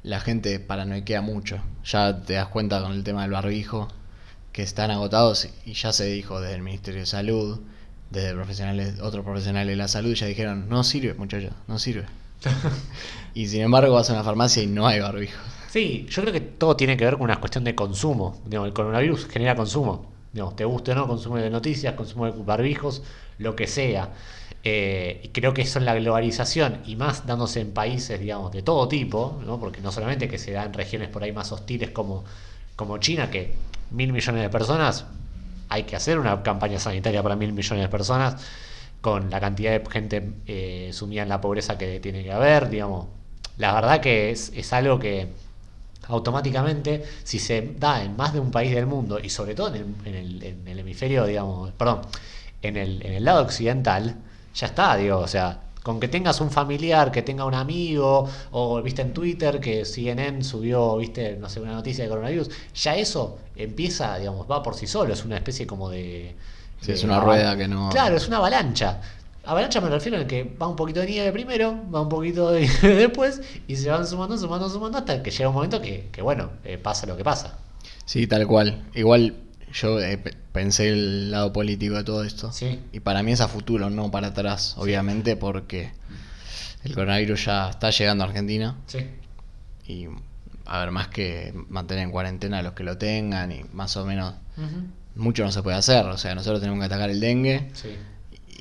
la 0.03 0.19
gente 0.19 0.59
paranoiquea 0.59 1.21
mucho. 1.21 1.59
Ya 1.85 2.21
te 2.21 2.33
das 2.33 2.47
cuenta 2.47 2.81
con 2.81 2.91
el 2.91 3.03
tema 3.03 3.21
del 3.23 3.31
barbijo, 3.31 3.88
que 4.55 4.63
están 4.63 4.89
agotados 4.89 5.49
y 5.65 5.73
ya 5.73 5.91
se 5.91 6.05
dijo 6.05 6.39
desde 6.39 6.55
el 6.55 6.61
Ministerio 6.61 7.01
de 7.01 7.05
Salud, 7.05 7.59
desde 8.09 8.33
profesionales, 8.33 9.01
otros 9.01 9.25
profesionales 9.25 9.67
de 9.67 9.75
la 9.75 9.89
salud, 9.89 10.13
ya 10.13 10.27
dijeron, 10.27 10.69
no 10.69 10.85
sirve 10.85 11.13
muchachos, 11.13 11.51
no 11.67 11.77
sirve. 11.77 12.05
y 13.33 13.47
sin 13.47 13.63
embargo 13.63 13.93
vas 13.93 14.09
a 14.09 14.13
una 14.13 14.23
farmacia 14.23 14.63
y 14.63 14.67
no 14.67 14.87
hay 14.87 15.01
barbijo. 15.01 15.37
Sí, 15.69 16.07
yo 16.09 16.21
creo 16.21 16.33
que 16.33 16.39
todo 16.39 16.77
tiene 16.77 16.95
que 16.95 17.03
ver 17.03 17.15
con 17.15 17.23
una 17.23 17.41
cuestión 17.41 17.65
de 17.65 17.75
consumo. 17.75 18.41
Digamos, 18.45 18.69
el 18.69 18.73
coronavirus 18.73 19.27
genera 19.27 19.57
consumo. 19.57 20.09
Digamos, 20.31 20.55
te 20.55 20.63
guste 20.63 20.93
o 20.93 20.95
no, 20.95 21.05
consumo 21.05 21.35
de 21.35 21.49
noticias, 21.49 21.93
consumo 21.95 22.27
de 22.27 22.31
barbijos, 22.41 23.03
lo 23.39 23.57
que 23.57 23.67
sea. 23.67 24.11
Eh, 24.63 25.19
y 25.21 25.27
creo 25.29 25.53
que 25.53 25.63
eso 25.63 25.79
en 25.79 25.85
la 25.85 25.95
globalización, 25.95 26.79
y 26.85 26.95
más 26.95 27.27
dándose 27.27 27.59
en 27.59 27.73
países, 27.73 28.21
digamos, 28.21 28.53
de 28.53 28.61
todo 28.61 28.87
tipo, 28.87 29.37
¿no? 29.45 29.59
porque 29.59 29.81
no 29.81 29.91
solamente 29.91 30.29
que 30.29 30.37
se 30.37 30.53
da 30.53 30.63
en 30.63 30.71
regiones 30.71 31.09
por 31.09 31.23
ahí 31.23 31.33
más 31.33 31.51
hostiles 31.51 31.89
como, 31.89 32.23
como 32.77 32.99
China, 32.99 33.29
que 33.29 33.53
mil 33.95 34.13
millones 34.13 34.41
de 34.41 34.49
personas, 34.49 35.05
hay 35.69 35.84
que 35.84 35.95
hacer 35.95 36.19
una 36.19 36.43
campaña 36.43 36.79
sanitaria 36.79 37.23
para 37.23 37.36
mil 37.36 37.53
millones 37.53 37.84
de 37.84 37.89
personas, 37.89 38.36
con 39.01 39.29
la 39.29 39.39
cantidad 39.39 39.71
de 39.71 39.84
gente 39.89 40.31
eh, 40.47 40.89
sumida 40.93 41.23
en 41.23 41.29
la 41.29 41.41
pobreza 41.41 41.77
que 41.77 41.99
tiene 41.99 42.23
que 42.23 42.31
haber, 42.31 42.69
digamos. 42.69 43.08
La 43.58 43.73
verdad 43.73 44.01
que 44.01 44.31
es, 44.31 44.51
es 44.55 44.73
algo 44.73 44.99
que 44.99 45.27
automáticamente, 46.08 47.03
si 47.23 47.39
se 47.39 47.73
da 47.79 48.03
en 48.03 48.15
más 48.15 48.34
de 48.34 48.39
un 48.39 48.51
país 48.51 48.73
del 48.73 48.86
mundo, 48.86 49.19
y 49.21 49.29
sobre 49.29 49.55
todo 49.55 49.73
en 49.73 49.75
el, 49.75 50.08
en 50.08 50.15
el- 50.15 50.43
en 50.43 50.67
el 50.67 50.79
hemisferio, 50.79 51.25
digamos, 51.25 51.71
perdón, 51.73 52.01
en 52.62 52.77
el, 52.77 53.01
en 53.05 53.13
el 53.13 53.23
lado 53.25 53.41
occidental, 53.43 54.15
ya 54.55 54.67
está, 54.67 54.95
digo, 54.97 55.17
o 55.19 55.27
sea, 55.27 55.60
con 55.85 55.99
que 55.99 56.07
tengas 56.07 56.41
un 56.41 56.49
familiar, 56.49 57.11
que 57.11 57.21
tenga 57.21 57.45
un 57.45 57.53
amigo, 57.53 58.27
o 58.49 58.81
viste 58.81 59.03
en 59.03 59.13
Twitter 59.13 59.59
que 59.59 59.85
CNN 59.85 60.43
subió, 60.43 60.97
viste, 60.97 61.37
no 61.37 61.47
sé, 61.47 61.59
una 61.59 61.73
noticia 61.73 62.03
de 62.03 62.09
coronavirus, 62.09 62.49
ya 62.73 62.95
eso 62.95 63.37
empieza, 63.55 64.17
digamos, 64.17 64.49
va 64.49 64.63
por 64.63 64.73
sí 64.73 64.87
solo, 64.87 65.13
es 65.13 65.23
una 65.23 65.35
especie 65.37 65.67
como 65.67 65.91
de... 65.91 66.33
Sí, 66.81 66.87
de 66.87 66.93
es 66.93 67.03
una 67.03 67.19
rueda 67.19 67.55
que 67.55 67.67
no- 67.67 67.89
Claro, 67.91 68.17
es 68.17 68.27
una 68.27 68.37
avalancha. 68.37 68.99
Avalancha 69.43 69.79
me 69.79 69.89
refiero 69.91 70.17
en 70.17 70.25
que 70.27 70.43
va 70.59 70.67
un 70.67 70.75
poquito 70.75 71.01
de 71.01 71.05
nieve 71.05 71.31
primero, 71.31 71.77
va 71.93 72.01
un 72.01 72.09
poquito 72.09 72.49
de 72.49 72.61
nieve 72.61 72.95
después, 73.07 73.39
y 73.67 73.75
se 73.75 73.91
van 73.91 74.07
sumando, 74.07 74.35
sumando, 74.39 74.67
sumando, 74.67 74.97
hasta 74.97 75.21
que 75.21 75.29
llega 75.29 75.49
un 75.49 75.53
momento 75.55 75.79
que, 75.79 76.09
que 76.11 76.23
bueno, 76.23 76.49
eh, 76.63 76.79
pasa 76.79 77.05
lo 77.05 77.15
que 77.15 77.23
pasa. 77.23 77.59
Sí, 78.05 78.25
tal 78.25 78.47
cual. 78.47 78.85
Igual 78.95 79.35
yo 79.73 79.99
eh, 79.99 80.17
pe- 80.17 80.34
pensé 80.51 80.89
el 80.89 81.32
lado 81.32 81.51
político 81.54 81.95
de 81.95 82.04
todo 82.04 82.23
esto. 82.23 82.51
Sí. 82.51 82.80
Y 82.91 82.99
para 83.01 83.23
mí 83.23 83.32
es 83.32 83.41
a 83.41 83.47
futuro, 83.47 83.89
no 83.89 84.12
para 84.12 84.28
atrás, 84.28 84.75
obviamente, 84.78 85.36
porque 85.36 85.91
el 86.84 86.93
coronavirus 86.93 87.45
ya 87.45 87.69
está 87.69 87.89
llegando 87.89 88.23
a 88.23 88.28
Argentina. 88.28 88.75
Sí. 88.88 88.99
Y 89.88 90.08
a 90.65 90.80
ver, 90.80 90.91
más 90.91 91.08
que 91.10 91.54
mantener 91.69 92.04
en 92.04 92.12
cuarentena 92.12 92.60
a 92.60 92.63
los 92.63 92.73
que 92.73 92.84
lo 92.84 92.97
tengan 92.97 93.51
y 93.51 93.63
más 93.73 93.95
o 93.97 94.06
menos 94.06 94.34
mucho 95.15 95.43
no 95.43 95.51
se 95.51 95.62
puede 95.62 95.78
hacer. 95.78 96.06
O 96.08 96.17
sea, 96.17 96.34
nosotros 96.36 96.60
tenemos 96.60 96.80
que 96.80 96.86
atacar 96.86 97.10
el 97.10 97.19
dengue 97.19 97.69
Sí. 97.73 97.89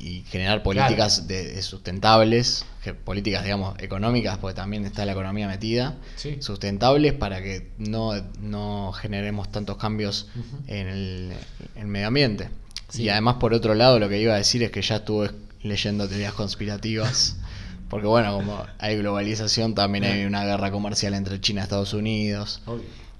Y 0.07 0.23
generar 0.25 0.63
políticas 0.63 1.27
de, 1.27 1.55
de 1.55 1.63
sustentables, 1.63 2.67
que- 2.83 2.93
políticas, 2.95 3.43
digamos, 3.45 3.79
económicas, 3.79 4.37
porque 4.39 4.55
también 4.55 4.85
está 4.85 5.07
la 5.07 5.13
economía 5.13 5.49
metida, 5.49 5.97
Sí. 6.17 6.37
sustentables 6.41 7.13
para 7.15 7.43
que 7.43 7.71
no, 7.79 8.13
no 8.41 8.93
generemos 8.93 9.51
tantos 9.51 9.77
cambios 9.79 10.29
Ujú. 10.37 10.59
en, 10.67 10.89
el, 10.89 11.33
en 11.77 11.81
el 11.83 11.87
medio 11.87 12.09
ambiente. 12.09 12.51
Y 12.93 13.09
además, 13.09 13.37
por 13.41 13.55
otro 13.55 13.75
lado, 13.75 13.99
lo 13.99 14.09
que 14.09 14.21
iba 14.21 14.35
a 14.35 14.37
decir 14.37 14.63
es 14.63 14.71
que 14.71 14.83
ya 14.83 14.97
estuve 14.97 15.31
leyendo 15.63 16.07
teorías 16.09 16.35
conspirativas. 16.35 17.37
Porque 17.91 18.07
bueno, 18.07 18.35
como 18.35 18.65
hay 18.79 18.97
globalización, 18.97 19.75
también 19.75 20.05
hay 20.05 20.25
una 20.25 20.45
guerra 20.45 20.71
comercial 20.71 21.15
entre 21.15 21.41
China 21.41 21.61
y 21.61 21.65
Estados 21.65 21.93
Unidos. 21.95 22.61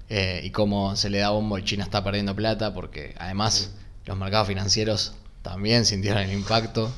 Eh, 0.09 0.41
y 0.43 0.49
cómo 0.51 0.95
se 0.95 1.09
le 1.09 1.19
da 1.19 1.29
bombo 1.29 1.57
y 1.57 1.63
China 1.63 1.83
está 1.83 2.03
perdiendo 2.03 2.35
plata, 2.35 2.73
porque 2.73 3.15
además 3.17 3.71
los 4.05 4.17
mercados 4.17 4.47
financieros 4.47 5.13
también 5.45 5.85
sintieron 5.85 6.23
el 6.23 6.33
impacto 6.33 6.91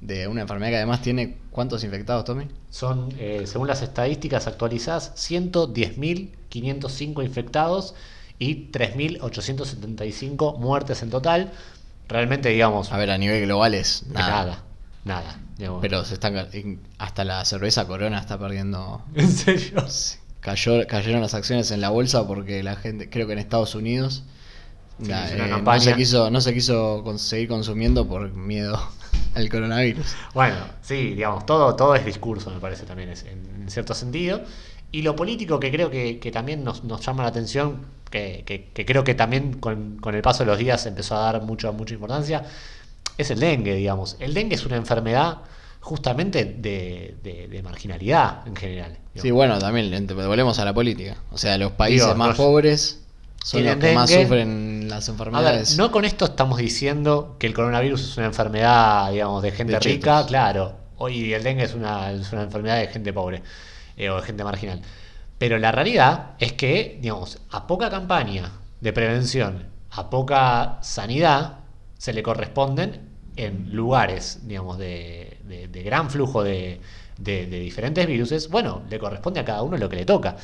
de 0.00 0.26
una 0.26 0.40
enfermedad 0.40 0.70
que 0.70 0.76
además 0.76 1.02
tiene 1.02 1.36
¿cuántos 1.50 1.84
infectados, 1.84 2.24
Tommy? 2.24 2.48
Son, 2.70 3.12
eh, 3.18 3.42
según 3.44 3.68
las 3.68 3.82
estadísticas 3.82 4.46
actualizadas, 4.46 5.12
110.505 5.14 7.22
infectados 7.22 7.94
y 8.38 8.70
3.875 8.70 10.56
muertes 10.56 11.02
en 11.02 11.10
total. 11.10 11.52
Realmente, 12.08 12.48
digamos... 12.48 12.92
A 12.92 12.96
ver, 12.96 13.10
a 13.10 13.18
nivel 13.18 13.44
global 13.44 13.74
es 13.74 14.06
nada. 14.06 14.64
Nada, 15.04 15.38
Pero 15.82 16.06
se 16.06 16.14
están 16.14 16.48
hasta 16.96 17.24
la 17.24 17.44
cerveza 17.44 17.86
Corona 17.86 18.20
está 18.20 18.38
perdiendo. 18.38 19.04
¿En 19.14 19.30
serio? 19.30 19.84
Cayó, 20.40 20.86
cayeron 20.86 21.20
las 21.20 21.34
acciones 21.34 21.70
en 21.72 21.82
la 21.82 21.90
bolsa 21.90 22.26
porque 22.26 22.62
la 22.62 22.76
gente, 22.76 23.10
creo 23.10 23.26
que 23.26 23.34
en 23.34 23.38
Estados 23.38 23.74
Unidos, 23.74 24.22
eh, 25.08 25.60
no 25.62 25.80
se 25.80 25.94
quiso, 25.94 26.30
no 26.30 26.40
se 26.40 26.54
quiso 26.54 27.04
seguir 27.18 27.48
consumiendo 27.48 28.06
por 28.06 28.32
miedo 28.32 28.80
al 29.34 29.48
coronavirus. 29.48 30.06
Bueno, 30.34 30.56
sí, 30.82 31.14
digamos, 31.14 31.46
todo, 31.46 31.74
todo 31.76 31.94
es 31.94 32.04
discurso, 32.04 32.50
me 32.50 32.60
parece 32.60 32.84
también, 32.84 33.10
en, 33.10 33.68
cierto 33.68 33.94
sentido. 33.94 34.42
Y 34.92 35.02
lo 35.02 35.14
político 35.14 35.60
que 35.60 35.70
creo 35.70 35.90
que, 35.90 36.30
también 36.32 36.64
nos, 36.64 36.82
llama 37.04 37.22
la 37.22 37.28
atención, 37.28 37.86
que, 38.10 38.70
creo 38.74 39.04
que 39.04 39.14
también 39.14 39.54
con, 39.54 39.98
con, 39.98 40.14
el 40.14 40.22
paso 40.22 40.44
de 40.44 40.50
los 40.50 40.58
días 40.58 40.84
empezó 40.86 41.16
a 41.16 41.20
dar 41.20 41.42
mucho, 41.42 41.72
mucha 41.72 41.94
importancia, 41.94 42.44
es 43.16 43.30
el 43.30 43.38
dengue, 43.38 43.74
digamos. 43.74 44.16
El 44.18 44.34
dengue 44.34 44.56
es 44.56 44.66
una 44.66 44.76
enfermedad 44.76 45.38
justamente 45.80 46.44
de, 46.44 47.60
marginalidad 47.62 48.46
en 48.46 48.56
general. 48.56 48.98
Sí, 49.14 49.30
bueno, 49.30 49.58
también 49.58 50.06
volvemos 50.08 50.58
a 50.58 50.64
la 50.64 50.72
política. 50.72 51.16
O 51.32 51.38
sea, 51.38 51.58
los 51.58 51.72
países 51.72 52.14
más 52.16 52.36
pobres 52.36 53.00
son 53.44 53.64
los 53.64 53.76
que 53.76 53.94
más 53.94 54.10
sufren 54.10 54.88
las 54.88 55.08
enfermedades. 55.08 55.76
no 55.76 55.90
con 55.90 56.04
esto 56.04 56.26
estamos 56.26 56.58
diciendo 56.58 57.36
que 57.38 57.46
el 57.46 57.54
coronavirus 57.54 58.00
es 58.00 58.16
una 58.16 58.26
enfermedad, 58.26 59.10
digamos, 59.10 59.42
de 59.42 59.52
gente 59.52 59.78
rica, 59.80 60.24
claro. 60.26 60.78
Hoy 60.98 61.32
el 61.32 61.42
dengue 61.42 61.64
es 61.64 61.74
una, 61.74 62.10
enfermedad 62.12 62.78
de 62.78 62.88
gente 62.88 63.12
pobre 63.12 63.42
eh, 63.96 64.10
o 64.10 64.16
de 64.16 64.22
gente 64.22 64.44
marginal. 64.44 64.82
Pero 65.38 65.58
la 65.58 65.72
realidad 65.72 66.32
es 66.38 66.52
que, 66.52 66.98
digamos, 67.00 67.38
a 67.50 67.66
poca 67.66 67.88
campaña 67.88 68.52
de 68.80 68.92
prevención, 68.92 69.70
a 69.90 70.10
poca 70.10 70.78
sanidad, 70.82 71.60
se 71.96 72.12
le 72.12 72.22
corresponden 72.22 73.08
en 73.36 73.74
lugares, 73.74 74.40
digamos, 74.42 74.76
de, 74.76 75.38
gran 75.84 76.10
flujo 76.10 76.42
de, 76.42 76.80
diferentes 77.16 78.06
virus, 78.06 78.48
bueno, 78.50 78.82
le 78.90 78.98
corresponde 78.98 79.40
a 79.40 79.44
cada 79.44 79.62
uno 79.62 79.78
lo 79.78 79.88
que 79.88 79.96
le 79.96 80.04
toca. 80.04 80.36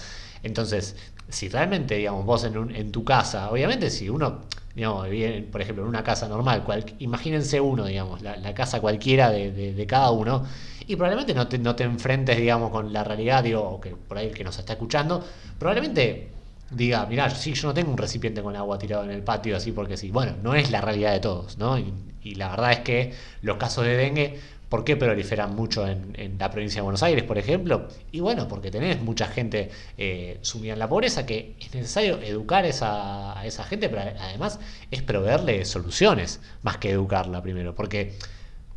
Entonces, 0.43 0.97
si 1.29 1.49
realmente, 1.49 1.97
digamos, 1.97 2.25
vos 2.25 2.45
en, 2.45 2.75
en 2.75 2.93
tu 2.93 3.05
casa, 3.05 3.51
obviamente 3.51 3.91
si 3.91 4.09
uno, 4.09 4.43
digamos, 4.75 5.09
por 5.51 5.61
ejemplo, 5.61 5.83
en 5.85 5.89
una 5.89 6.05
casa 6.05 6.29
normal, 6.29 6.65
imagínense 6.99 7.61
uno, 7.61 7.87
digamos, 7.87 8.23
la, 8.23 8.55
casa 8.55 8.81
cualquiera 8.81 9.31
de, 9.31 9.87
cada 9.89 10.11
uno, 10.11 10.45
y 10.87 10.95
probablemente 10.95 11.35
no 11.35 11.49
te, 11.49 11.59
no 11.59 11.75
te 11.75 11.85
enfrentes, 11.85 12.37
digamos, 12.37 12.71
con 12.71 12.93
la 12.93 13.03
realidad, 13.03 13.43
digo, 13.43 13.81
que 13.81 13.91
por 13.91 14.19
ahí 14.19 14.29
el 14.29 14.35
que 14.35 14.45
nos 14.45 14.59
está 14.59 14.75
escuchando, 14.75 15.25
probablemente 15.59 16.29
diga, 16.71 17.07
mirá, 17.07 17.31
sí, 17.31 17.55
yo 17.55 17.69
no 17.69 17.75
tengo 17.75 17.91
un 17.91 17.99
recipiente 17.99 18.43
con 18.43 18.57
agua 18.57 18.79
tirado 18.79 19.05
en 19.05 19.11
el 19.11 19.23
patio 19.23 19.57
así 19.57 19.73
porque 19.73 19.97
sí. 19.97 20.11
Bueno, 20.11 20.35
no 20.43 20.55
es 20.55 20.71
la 20.71 20.81
realidad 20.81 21.13
de 21.13 21.21
todos, 21.21 21.59
¿no? 21.59 21.79
Y, 21.79 21.93
la 22.35 22.49
verdad 22.49 22.73
es 22.73 22.81
que 22.81 23.15
los 23.43 23.57
casos 23.57 23.85
de 23.85 23.97
dengue, 23.97 24.41
¿por 24.69 24.85
qué 24.85 24.97
proliferan 24.97 25.55
mucho 25.55 25.87
en, 25.87 26.37
la 26.39 26.51
provincia 26.51 26.79
de 26.79 26.83
Buenos 26.83 27.03
Aires, 27.03 27.25
por 27.25 27.39
ejemplo? 27.39 27.89
Y 28.13 28.21
bueno, 28.21 28.49
porque 28.49 28.71
tenés 28.71 29.01
mucha 29.01 29.27
gente 29.27 29.71
eh, 29.97 30.39
sumida 30.43 30.73
en 30.73 30.79
la 30.79 30.89
pobreza, 30.89 31.27
que 31.27 31.57
es 31.61 31.75
necesario 31.75 32.19
educar 32.21 32.65
esa, 32.65 33.39
a 33.39 33.47
esa 33.47 33.65
gente, 33.65 33.89
pero 33.89 34.03
además 34.03 34.59
es 34.91 35.03
proveerle 35.03 35.65
soluciones 35.65 36.41
más 36.63 36.79
que 36.79 36.91
educarla 36.91 37.43
primero, 37.43 37.75
porque 37.75 38.15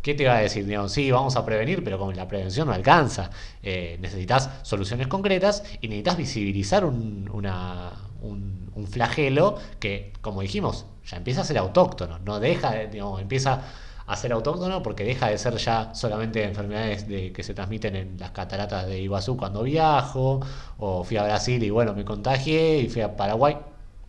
¿Qué 0.01 0.13
te 0.13 0.23
iba 0.23 0.35
a 0.35 0.39
decir? 0.39 0.65
Digamos, 0.65 0.93
sí, 0.93 1.11
vamos 1.11 1.35
a 1.35 1.45
prevenir, 1.45 1.83
pero 1.83 1.99
con 1.99 2.15
la 2.15 2.27
prevención 2.27 2.67
no 2.67 2.73
alcanza. 2.73 3.31
Eh, 3.61 3.97
necesitas 3.99 4.49
soluciones 4.63 5.07
concretas 5.07 5.63
y 5.81 5.89
necesitas 5.89 6.15
visibilizar 6.17 6.85
un, 6.85 7.29
un, 7.33 8.87
flagelo 8.87 9.57
que, 9.79 10.13
como 10.21 10.41
dijimos, 10.41 10.85
ya 11.05 11.17
empieza 11.17 11.41
a 11.41 11.43
ser 11.43 11.57
autóctono. 11.57 12.17
No 12.19 12.39
deja, 12.39 12.71
digamos, 12.85 13.21
empieza 13.21 13.61
a 14.09 14.15
ser 14.15 14.33
autóctono 14.33 14.81
porque 14.81 15.03
deja 15.03 15.29
de 15.29 15.37
ser 15.37 15.55
ya 15.57 15.93
solamente 15.93 16.43
enfermedades 16.43 17.07
de, 17.07 17.31
que 17.31 17.43
se 17.43 17.53
transmiten 17.53 17.95
en 17.95 18.17
las 18.19 18.31
cataratas 18.31 18.87
de 18.87 18.99
Iguazú 18.99 19.37
cuando 19.37 19.61
viajo, 19.61 20.41
o 20.79 21.03
fui 21.03 21.17
a 21.17 21.23
Brasil 21.23 21.61
y 21.63 21.69
bueno, 21.69 21.93
me 21.93 22.03
contagié 22.03 22.79
y 22.79 22.89
fui 22.89 23.03
a 23.03 23.15
Paraguay, 23.15 23.57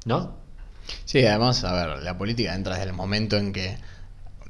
¿no? 0.07 0.37
Sí, 1.05 1.25
además, 1.27 1.65
a 1.65 1.75
ver, 1.75 2.03
la 2.03 2.17
política 2.17 2.55
entra 2.55 2.77
desde 2.77 2.89
el 2.89 2.95
momento 2.95 3.37
en 3.37 3.53
que 3.53 3.77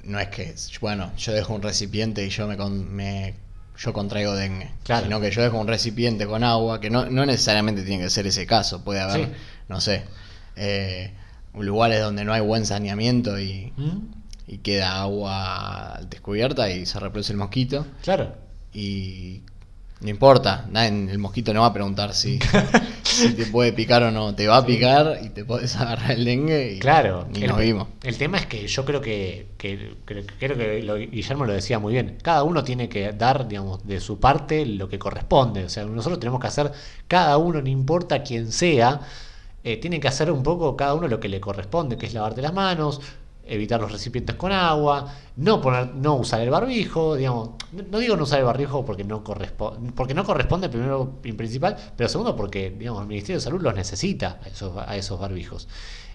no 0.05 0.21
es 0.21 0.29
que, 0.29 0.55
bueno, 0.81 1.11
yo 1.19 1.33
dejo 1.33 1.53
un 1.53 1.63
recipiente 1.63 2.25
y 2.25 2.31
yo 2.31 2.47
me, 2.47 2.57
me 2.57 3.35
yo 3.77 3.93
contraigo 3.93 4.37
dengue, 4.37 4.71
claro. 4.85 5.07
sino 5.07 5.21
que 5.21 5.33
yo 5.33 5.43
dejo 5.43 5.59
un 5.59 5.67
recipiente 5.67 6.29
con 6.29 6.45
agua, 6.45 6.81
que 6.81 6.91
no, 6.91 7.07
no 7.07 7.27
necesariamente 7.27 7.83
tiene 7.83 8.05
que 8.05 8.11
ser 8.11 8.25
ese 8.29 8.47
caso, 8.47 8.85
puede 8.85 9.01
haber, 9.01 9.35
no 9.69 9.81
sé, 9.81 10.05
eh, 10.55 11.13
lugares 11.55 12.01
donde 12.01 12.25
no 12.25 12.33
hay 12.33 12.41
buen 12.41 12.67
saneamiento 12.67 13.41
y, 13.41 13.73
¿Mm? 13.77 14.20
Y 14.51 14.59
queda 14.59 15.01
agua 15.01 16.01
descubierta 16.11 16.69
y 16.69 16.85
se 16.85 16.99
reproduce 16.99 17.33
el 17.33 17.39
mosquito. 17.39 17.87
Claro. 18.03 18.35
Y 18.75 19.43
no 20.01 20.11
importa, 20.11 20.69
el 20.75 21.19
mosquito 21.19 21.55
no 21.55 21.61
va 21.61 21.67
a 21.67 21.73
preguntar 21.73 22.15
si, 22.15 22.41
te 22.41 23.47
puede 23.47 23.73
picar 23.73 24.03
o 24.03 24.11
no. 24.11 24.35
Te 24.35 24.49
va 24.49 24.57
a 24.57 24.67
picar 24.67 25.21
y 25.23 25.29
te 25.29 25.45
puedes 25.45 25.77
agarrar 25.81 26.11
el 26.11 26.25
dengue 26.25 26.73
y, 26.73 26.79
claro, 26.81 27.29
y 27.33 27.47
nos 27.47 27.59
vimos. 27.59 27.87
El 28.03 28.19
tema 28.19 28.39
es 28.39 28.47
que 28.47 28.67
yo 28.67 28.85
creo 28.85 29.01
que, 29.01 29.47
creo 29.57 30.57
que 30.57 31.09
Guillermo 31.13 31.45
lo 31.45 31.53
decía 31.53 31.79
muy 31.79 31.93
bien. 31.93 32.19
Cada 32.21 32.43
uno 32.43 32.65
tiene 32.65 32.89
que 32.89 33.13
dar, 33.13 33.47
digamos, 33.47 33.87
de 33.87 34.01
su 34.01 34.19
parte 34.19 34.67
lo 34.67 34.89
que 34.89 34.99
corresponde. 34.99 35.65
O 35.65 35.69
sea, 35.69 35.85
nosotros 35.85 36.19
tenemos 36.19 36.41
que 36.41 36.49
hacer, 36.49 36.73
cada 37.07 37.39
uno, 37.39 37.63
no 37.63 37.69
importa 37.69 38.25
quién 38.25 38.51
sea, 38.51 39.03
eh, 39.63 39.77
tiene 39.77 40.01
que 40.01 40.09
hacer 40.09 40.33
un 40.33 40.43
poco 40.43 40.75
cada 40.77 40.95
uno 40.95 41.07
lo 41.07 41.21
que 41.21 41.29
le 41.29 41.41
corresponde, 41.41 41.97
que 41.97 42.07
es 42.07 42.15
lavarte 42.15 42.43
las 42.43 42.55
manos, 42.55 43.01
evitar 43.51 43.81
los 43.81 43.91
recipientes 43.93 44.37
con 44.37 44.53
agua, 44.53 45.13
no 45.37 45.61
poner, 45.61 45.95
no 45.95 46.15
usar 46.15 46.41
el 46.41 46.51
barbijo, 46.51 47.17
digamos, 47.17 47.51
no 47.73 47.99
digo 47.99 48.17
no 48.17 48.23
usar 48.23 48.39
el 48.39 48.45
barbijo 48.47 48.85
porque 48.85 49.05
no 49.05 49.25
corresponde, 49.25 49.93
porque 49.93 50.15
no 50.15 50.25
corresponde 50.25 50.69
primero 50.69 51.19
y 51.25 51.33
principal, 51.33 51.77
pero 51.97 52.09
segundo 52.09 52.37
porque 52.37 52.71
digamos 52.71 53.03
el 53.03 53.09
Ministerio 53.09 53.39
de 53.39 53.43
Salud 53.43 53.61
los 53.61 53.75
necesita 53.75 54.39
a 54.43 54.49
esos, 54.49 54.77
a 54.77 54.97
esos 54.97 55.19
barbijos. 55.21 55.69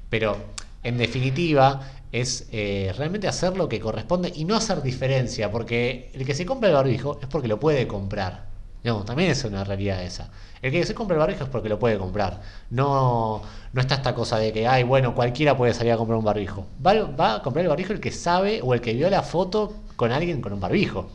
Pero 0.10 0.38
en 0.84 0.98
definitiva 0.98 1.82
es 2.12 2.48
eh, 2.52 2.93
realmente 2.98 3.28
hacer 3.28 3.58
lo 3.58 3.67
que 3.67 3.80
corresponde 3.80 4.32
y 4.34 4.45
no 4.45 4.56
hacer 4.56 4.82
diferencia, 4.82 5.52
porque 5.52 6.12
el 6.13 6.26
que 6.26 6.34
se 6.34 6.45
compra 6.45 6.69
el 6.69 6.76
barbijo 6.76 7.19
es 7.21 7.28
porque 7.28 7.48
lo 7.48 7.60
puede 7.60 7.88
comprar. 7.88 8.55
Digamos, 8.86 9.04
también 9.04 9.32
es 9.32 9.43
una 9.43 9.63
realidad 9.63 10.04
esa. 10.04 10.30
El 10.62 10.71
que 10.71 10.86
se 10.86 10.93
compra 10.93 11.15
el 11.15 11.19
barbijo 11.19 11.45
es 11.45 11.50
porque 11.50 11.69
lo 11.69 11.80
puede 11.80 11.98
comprar. 11.98 12.39
No, 12.69 13.41
no 13.74 13.82
está 13.82 13.95
esta 13.95 14.13
cosa 14.13 14.38
de 14.38 14.54
que, 14.54 14.67
ay, 14.67 14.84
bueno, 14.84 15.15
cualquiera 15.15 15.58
puede 15.58 15.74
salir 15.74 15.91
a 15.91 15.98
comprar 15.98 16.19
un 16.19 16.24
barbijo. 16.24 16.67
Va, 16.86 17.34
a 17.34 17.41
comprar 17.41 17.65
el 17.65 17.69
barbijo 17.69 17.93
el 17.93 18.00
que 18.00 18.12
sabe 18.12 18.60
o 18.62 18.76
el 18.76 18.82
que 18.82 18.93
vio 18.93 19.10
la 19.10 19.24
foto 19.24 19.74
con 19.95 20.12
alguien 20.12 20.39
con 20.39 20.54
un 20.54 20.60
barbijo, 20.60 21.10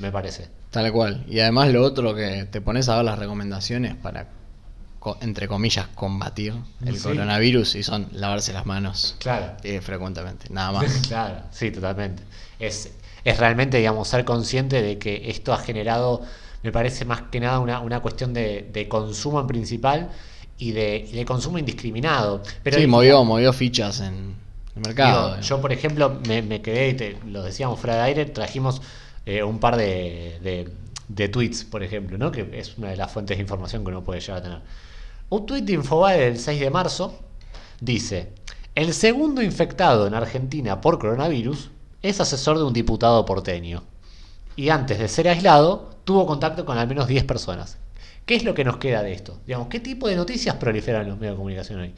me 0.00 0.10
parece. 0.10 0.48
Tal 0.70 0.90
cual. 0.90 1.22
Y 1.28 1.40
además 1.40 1.70
lo 1.70 1.82
otro 1.82 2.14
que 2.14 2.46
te 2.50 2.62
pones 2.62 2.88
a 2.88 2.96
ver 2.96 3.04
las 3.04 3.18
recomendaciones 3.18 3.94
para, 3.94 4.28
entre 5.20 5.48
comillas, 5.48 5.88
combatir 5.88 6.54
el 6.82 6.98
coronavirus 6.98 7.74
y 7.74 7.82
son 7.82 8.08
lavarse 8.12 8.54
las 8.54 8.64
manos 8.64 9.16
claro. 9.18 9.52
Eh, 9.64 9.82
frecuentemente, 9.82 10.46
nada 10.48 10.72
más. 10.72 11.02
claro, 11.08 11.42
sí, 11.50 11.70
totalmente. 11.70 12.22
Es, 12.58 12.90
es 13.22 13.38
realmente, 13.38 13.76
digamos, 13.76 14.08
ser 14.08 14.24
consciente 14.24 14.80
de 14.80 14.96
que 14.96 15.28
esto 15.28 15.52
ha 15.52 15.58
generado 15.58 16.22
me 16.62 16.72
parece 16.72 17.04
más 17.04 17.22
que 17.22 17.40
nada 17.40 17.58
una, 17.58 18.00
cuestión 18.00 18.32
de, 18.32 18.86
consumo 18.88 19.40
en 19.40 19.46
principal 19.46 20.10
y 20.58 20.72
de, 20.72 21.24
consumo 21.26 21.58
indiscriminado. 21.58 22.42
Pero 22.62 22.78
sí, 22.78 22.86
movió, 22.86 23.24
movió 23.24 23.52
fichas 23.52 24.00
en 24.00 24.34
el 24.76 24.82
mercado. 24.82 25.40
yo, 25.40 25.60
por 25.60 25.72
ejemplo, 25.72 26.20
me, 26.26 26.62
quedé, 26.62 26.90
y 26.90 26.94
te, 26.94 27.18
lo 27.26 27.42
decíamos 27.42 27.80
fuera 27.80 27.96
de 27.96 28.02
aire, 28.02 28.24
trajimos 28.26 28.80
eh, 29.26 29.42
un 29.42 29.58
par 29.58 29.76
de, 29.76 30.70
tweets, 31.30 31.64
por 31.64 31.82
ejemplo, 31.82 32.16
¿no? 32.18 32.30
que 32.30 32.48
es 32.52 32.78
una 32.78 32.90
de 32.90 32.96
las 32.96 33.10
fuentes 33.10 33.36
de 33.36 33.42
información 33.42 33.84
que 33.84 33.90
uno 33.90 34.02
puede 34.02 34.20
llegar 34.20 34.38
a 34.38 34.42
tener. 34.42 34.58
Un 35.30 35.46
tweet 35.46 35.62
de 35.62 35.72
Infobae 35.72 36.20
del 36.20 36.38
6 36.38 36.60
de 36.60 36.70
marzo 36.70 37.18
dice, 37.80 38.32
el 38.74 38.94
segundo 38.94 39.42
infectado 39.42 40.06
en 40.06 40.14
Argentina 40.14 40.80
por 40.80 40.98
coronavirus 40.98 41.70
es 42.02 42.20
asesor 42.20 42.58
de 42.58 42.64
un 42.64 42.72
diputado 42.72 43.24
porteño. 43.24 43.82
Y 44.56 44.68
antes 44.68 44.98
de 44.98 45.08
ser 45.08 45.28
aislado, 45.28 45.91
tuvo 46.04 46.26
contacto 46.26 46.64
con 46.64 46.78
al 46.78 46.88
menos 46.88 47.08
10 47.08 47.24
personas. 47.24 47.78
¿Qué 48.26 48.34
es 48.36 48.44
lo 48.44 48.54
que 48.54 48.64
nos 48.64 48.76
queda 48.76 49.02
de 49.02 49.12
esto? 49.12 49.40
Digamos, 49.46 49.68
¿qué 49.68 49.80
tipo 49.80 50.08
de 50.08 50.16
noticias 50.16 50.56
proliferan 50.56 51.02
en 51.02 51.08
los 51.08 51.18
medios 51.18 51.34
de 51.34 51.38
comunicación 51.38 51.80
hoy? 51.80 51.94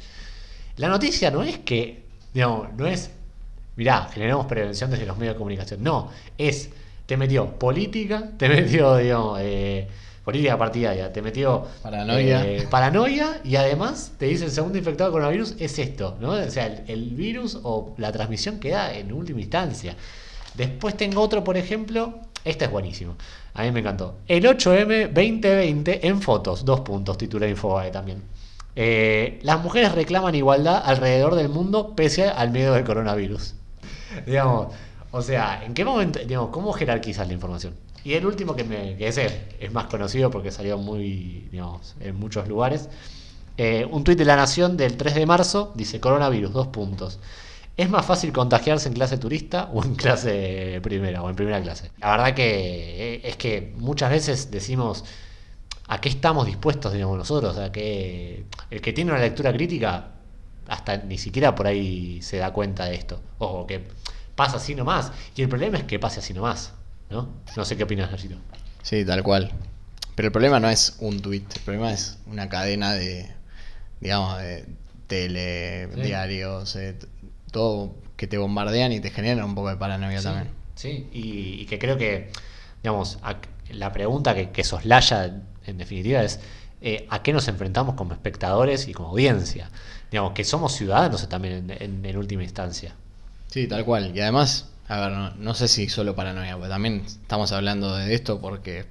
La 0.76 0.88
noticia 0.88 1.30
no 1.30 1.42
es 1.42 1.58
que, 1.58 2.04
digamos, 2.32 2.72
no 2.74 2.86
es 2.86 3.10
mirá, 3.76 4.08
generamos 4.12 4.46
prevención 4.46 4.90
desde 4.90 5.06
los 5.06 5.16
medios 5.16 5.34
de 5.34 5.38
comunicación. 5.38 5.82
No, 5.82 6.10
es, 6.38 6.70
te 7.06 7.16
metió 7.16 7.58
política, 7.58 8.30
te 8.38 8.48
metió, 8.48 8.96
digamos, 8.96 9.38
eh, 9.42 9.88
política 10.24 10.56
partidaria, 10.56 11.12
te 11.12 11.22
metió 11.22 11.66
Paranoia. 11.82 12.46
eh, 12.46 12.66
paranoia 12.70 13.40
y 13.44 13.56
además 13.56 14.12
te 14.18 14.26
dice 14.26 14.46
el 14.46 14.50
segundo 14.50 14.78
infectado 14.78 15.10
de 15.10 15.12
coronavirus 15.12 15.54
es 15.58 15.78
esto, 15.78 16.16
¿no? 16.20 16.30
O 16.30 16.50
sea, 16.50 16.66
el, 16.66 16.82
el 16.88 17.10
virus 17.10 17.58
o 17.62 17.94
la 17.98 18.10
transmisión 18.10 18.58
queda 18.58 18.94
en 18.94 19.12
última 19.12 19.40
instancia. 19.40 19.96
Después 20.54 20.96
tengo 20.96 21.20
otro, 21.20 21.44
por 21.44 21.56
ejemplo, 21.56 22.20
este 22.44 22.66
es 22.66 22.70
buenísimo, 22.70 23.16
a 23.54 23.62
mí 23.62 23.72
me 23.72 23.80
encantó. 23.80 24.16
El 24.28 24.44
8M 24.44 25.08
2020 25.12 26.06
en 26.06 26.20
fotos, 26.20 26.64
dos 26.64 26.80
puntos, 26.80 27.18
titula 27.18 27.48
Infobae 27.48 27.90
también. 27.90 28.22
Eh, 28.76 29.38
las 29.42 29.62
mujeres 29.62 29.92
reclaman 29.92 30.34
igualdad 30.34 30.82
alrededor 30.84 31.36
del 31.36 31.48
mundo 31.48 31.94
pese 31.94 32.28
al 32.28 32.50
miedo 32.50 32.74
del 32.74 32.84
coronavirus. 32.84 33.54
digamos, 34.26 34.68
o 35.10 35.22
sea, 35.22 35.62
¿en 35.64 35.74
qué 35.74 35.84
momento, 35.84 36.18
digamos, 36.20 36.50
cómo 36.50 36.72
jerarquizas 36.72 37.26
la 37.26 37.34
información? 37.34 37.74
Y 38.04 38.14
el 38.14 38.26
último 38.26 38.54
que, 38.54 38.64
me, 38.64 38.96
que 38.96 39.08
ese 39.08 39.46
es 39.58 39.72
más 39.72 39.86
conocido 39.86 40.30
porque 40.30 40.50
salió 40.50 40.76
muy, 40.76 41.48
digamos, 41.50 41.94
en 42.00 42.16
muchos 42.16 42.48
lugares. 42.48 42.88
Eh, 43.56 43.86
un 43.90 44.04
tuit 44.04 44.18
de 44.18 44.24
la 44.24 44.36
Nación 44.36 44.76
del 44.76 44.96
3 44.96 45.14
de 45.14 45.26
marzo 45.26 45.72
dice 45.74 46.00
coronavirus, 46.00 46.52
dos 46.52 46.66
puntos. 46.66 47.18
¿Es 47.76 47.90
más 47.90 48.06
fácil 48.06 48.32
contagiarse 48.32 48.88
en 48.88 48.94
clase 48.94 49.18
turista 49.18 49.68
o 49.72 49.82
en 49.84 49.94
clase 49.96 50.78
primera 50.82 51.22
o 51.22 51.28
en 51.30 51.34
primera 51.36 51.60
clase? 51.60 51.90
La 51.98 52.12
verdad 52.12 52.34
que 52.34 53.14
eh, 53.14 53.20
es 53.24 53.36
que 53.36 53.72
muchas 53.76 54.10
veces 54.10 54.50
decimos 54.50 55.04
a 55.88 56.00
qué 56.00 56.08
estamos 56.08 56.46
dispuestos, 56.46 56.92
digamos 56.92 57.18
nosotros, 57.18 57.58
a 57.58 57.72
que 57.72 58.44
el 58.70 58.80
que 58.80 58.92
tiene 58.92 59.10
una 59.10 59.20
lectura 59.20 59.52
crítica 59.52 60.10
hasta 60.68 60.98
ni 60.98 61.18
siquiera 61.18 61.54
por 61.54 61.66
ahí 61.66 62.22
se 62.22 62.36
da 62.38 62.52
cuenta 62.52 62.84
de 62.84 62.94
esto. 62.94 63.20
O 63.38 63.66
que 63.66 63.84
pasa 64.36 64.56
así 64.58 64.74
nomás. 64.74 65.10
Y 65.36 65.42
el 65.42 65.48
problema 65.48 65.76
es 65.78 65.84
que 65.84 65.98
pase 65.98 66.20
así 66.20 66.32
nomás. 66.32 66.72
¿No? 67.10 67.28
No 67.56 67.64
sé 67.64 67.76
qué 67.76 67.84
opinas, 67.84 68.10
Garcito. 68.10 68.36
Sí, 68.82 69.04
tal 69.04 69.22
cual. 69.22 69.50
Pero 70.14 70.28
el 70.28 70.32
problema 70.32 70.60
no 70.60 70.70
es 70.70 70.96
un 71.00 71.20
tweet, 71.20 71.42
el 71.54 71.60
problema 71.62 71.92
es 71.92 72.18
una 72.26 72.48
cadena 72.48 72.94
de, 72.94 73.30
digamos, 74.00 74.38
de 74.38 74.64
tele, 75.08 75.88
Sí. 75.94 76.00
diarios, 76.02 76.76
eh, 76.76 76.96
todo 77.54 77.94
que 78.18 78.26
te 78.26 78.36
bombardean 78.36 78.92
y 78.92 79.00
te 79.00 79.08
generan 79.10 79.44
un 79.46 79.54
poco 79.54 79.70
de 79.70 79.76
paranoia 79.76 80.18
Sí, 80.18 80.24
también. 80.24 80.48
sí, 80.74 81.08
y, 81.14 81.62
y 81.62 81.66
que 81.66 81.78
creo 81.78 81.96
que, 81.96 82.30
digamos, 82.82 83.18
a- 83.22 83.36
la 83.70 83.90
pregunta 83.92 84.34
que, 84.34 84.50
que 84.50 84.62
soslaya 84.62 85.40
en 85.66 85.78
definitiva 85.78 86.22
es 86.22 86.38
eh, 86.82 87.06
a 87.08 87.22
qué 87.22 87.32
nos 87.32 87.48
enfrentamos 87.48 87.94
como 87.94 88.12
espectadores 88.12 88.88
y 88.88 88.92
como 88.92 89.08
audiencia. 89.08 89.70
Digamos, 90.10 90.32
que 90.34 90.44
somos 90.44 90.74
ciudadanos 90.74 91.26
también 91.30 91.70
en, 91.70 91.82
en- 91.82 92.04
en 92.04 92.16
última 92.18 92.42
instancia. 92.42 92.94
Sí, 93.48 93.66
tal 93.66 93.84
cual. 93.86 94.12
Y 94.14 94.20
además, 94.20 94.68
a 94.88 95.00
ver, 95.00 95.12
no, 95.12 95.30
no 95.36 95.54
sé 95.54 95.66
si 95.68 95.88
solo 95.88 96.14
paranoia, 96.14 96.54
porque 96.56 96.68
también 96.68 97.02
estamos 97.06 97.52
hablando 97.52 97.96
de 97.96 98.14
esto 98.14 98.38
porque 98.40 98.84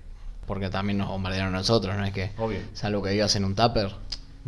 porque 0.47 0.69
también 0.69 0.97
nos 0.97 1.08
bombardearon 1.08 1.56
a 1.56 1.60
nosotros, 1.60 1.95
no 1.95 2.04
es 2.04 2.12
que 2.12 2.32
Obvio. 2.38 2.60
salvo 2.73 3.02
que 3.02 3.12
vivas 3.12 3.34
en 3.38 3.45
un 3.45 3.56
tupper 3.56 3.91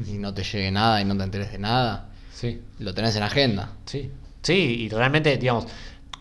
y 0.05 0.17
no 0.17 0.33
te 0.33 0.43
llegue 0.43 0.69
nada 0.71 0.99
y 1.01 1.05
no 1.05 1.15
te 1.15 1.23
enteres 1.23 1.51
de 1.53 1.57
nada, 1.57 2.09
Sí, 2.35 2.61
lo 2.79 2.93
tenés 2.93 3.15
en 3.15 3.23
agenda. 3.23 3.71
sí. 3.85 4.11
Sí, 4.41 4.53
y 4.83 4.89
realmente, 4.89 5.37
digamos, 5.37 5.65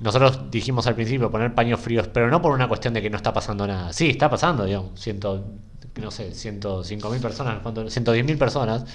nosotros 0.01 0.51
dijimos 0.51 0.87
al 0.87 0.95
principio 0.95 1.31
poner 1.31 1.55
paños 1.55 1.79
fríos, 1.79 2.09
pero 2.09 2.31
no 2.31 2.41
por 2.41 2.53
una 2.53 2.69
cuestión 2.69 2.95
de 2.95 3.03
que 3.03 3.11
no 3.11 3.19
está 3.19 3.35
pasando 3.35 3.67
nada. 3.67 3.93
Sí, 3.93 4.09
está 4.09 4.31
pasando, 4.31 4.65
digamos, 4.65 4.99
ciento, 4.99 5.45
no 6.01 6.11
sé, 6.11 6.33
105 6.33 7.11
mil 7.11 7.21
personas, 7.21 7.59
¿cuánto? 7.63 7.91
110 7.91 8.25
mil 8.25 8.39
personas 8.39 8.87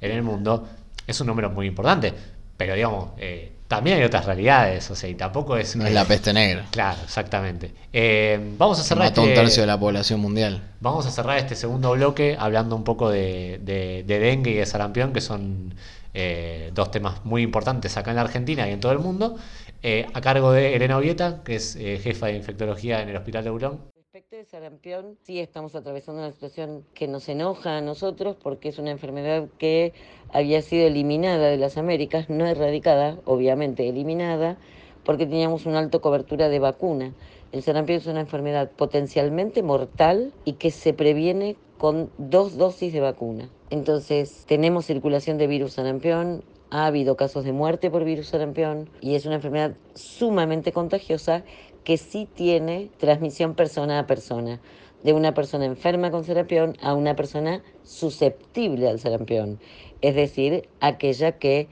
en 0.00 0.10
el 0.12 0.22
mundo. 0.22 0.66
Es 1.06 1.20
un 1.20 1.26
número 1.26 1.50
muy 1.50 1.66
importante, 1.66 2.14
pero 2.56 2.74
digamos, 2.74 3.10
eh, 3.18 3.52
también 3.68 3.98
hay 3.98 4.04
otras 4.04 4.24
realidades, 4.26 4.90
o 4.90 4.96
sea, 4.96 5.08
y 5.10 5.14
tampoco 5.14 5.56
es... 5.56 5.76
No 5.76 5.84
que- 5.84 5.90
es 5.90 5.94
la 5.94 6.04
peste 6.06 6.32
negra. 6.32 6.64
Claro, 6.70 6.98
exactamente. 7.04 7.72
Eh, 7.92 8.40
vamos 8.58 8.80
a 8.80 8.82
cerrar 8.82 9.04
mató 9.04 9.22
un 9.22 9.28
este- 9.28 9.40
tercio 9.42 9.62
de 9.62 9.66
la 9.66 9.78
población 9.78 10.20
mundial. 10.20 10.62
Vamos 10.80 11.06
a 11.06 11.10
cerrar 11.10 11.38
este 11.38 11.54
segundo 11.54 11.92
bloque 11.92 12.36
hablando 12.38 12.74
un 12.74 12.82
poco 12.84 13.10
de, 13.10 13.60
de- 13.62 14.04
de 14.06 14.18
dengue 14.18 14.50
y 14.52 14.54
de 14.54 14.66
sarampión, 14.66 15.12
que 15.12 15.20
son 15.20 15.74
eh, 16.14 16.70
dos 16.74 16.90
temas 16.90 17.24
muy 17.24 17.42
importantes 17.42 17.96
acá 17.96 18.10
en 18.10 18.16
la 18.16 18.22
Argentina 18.22 18.66
y 18.68 18.72
en 18.72 18.80
todo 18.80 18.92
el 18.92 18.98
mundo, 18.98 19.36
eh, 19.82 20.06
a 20.14 20.20
cargo 20.20 20.50
de 20.52 20.74
Elena 20.74 20.96
Ovieta, 20.96 21.42
que 21.44 21.56
es 21.56 21.74
jefa 22.02 22.26
de 22.26 22.36
infectología 22.36 23.02
en 23.02 23.10
el 23.10 23.16
Hospital 23.16 23.44
de 23.44 23.50
Bulón. 23.50 23.80
Respecto 24.18 24.36
de 24.36 24.50
sarampión, 24.50 25.16
sí 25.22 25.38
estamos 25.38 25.76
atravesando 25.76 26.20
una 26.22 26.32
situación 26.32 26.84
que 26.92 27.06
nos 27.06 27.28
enoja 27.28 27.76
a 27.76 27.80
nosotros 27.80 28.34
porque 28.34 28.68
es 28.68 28.80
una 28.80 28.90
enfermedad 28.90 29.48
que 29.58 29.92
había 30.32 30.60
sido 30.60 30.88
eliminada 30.88 31.46
de 31.46 31.56
las 31.56 31.78
Américas, 31.78 32.28
no 32.28 32.44
erradicada, 32.44 33.20
obviamente 33.26 33.88
eliminada, 33.88 34.58
porque 35.04 35.24
teníamos 35.24 35.66
una 35.66 35.78
alta 35.78 36.00
cobertura 36.00 36.48
de 36.48 36.58
vacuna. 36.58 37.14
El 37.52 37.62
sarampión 37.62 37.98
es 37.98 38.08
una 38.08 38.22
enfermedad 38.22 38.72
potencialmente 38.72 39.62
mortal 39.62 40.32
y 40.44 40.54
que 40.54 40.72
se 40.72 40.92
previene 40.92 41.54
con 41.78 42.10
dos 42.18 42.56
dosis 42.56 42.92
de 42.92 42.98
vacuna. 42.98 43.48
Entonces, 43.70 44.46
tenemos 44.48 44.86
circulación 44.86 45.38
de 45.38 45.46
virus 45.46 45.74
sarampión, 45.74 46.42
ha 46.70 46.86
habido 46.86 47.16
casos 47.16 47.44
de 47.44 47.52
muerte 47.52 47.90
por 47.90 48.04
virus 48.04 48.28
sarampión 48.28 48.90
y 49.00 49.14
es 49.14 49.26
una 49.26 49.36
enfermedad 49.36 49.76
sumamente 49.94 50.72
contagiosa 50.72 51.44
que 51.84 51.96
sí 51.96 52.28
tiene 52.32 52.90
transmisión 52.98 53.54
persona 53.54 53.98
a 53.98 54.06
persona, 54.06 54.60
de 55.02 55.12
una 55.12 55.34
persona 55.34 55.64
enferma 55.64 56.10
con 56.10 56.24
sarampión 56.24 56.76
a 56.82 56.94
una 56.94 57.14
persona 57.14 57.62
susceptible 57.84 58.88
al 58.88 58.98
sarampión, 58.98 59.60
es 60.00 60.14
decir, 60.14 60.68
aquella 60.80 61.38
que 61.38 61.68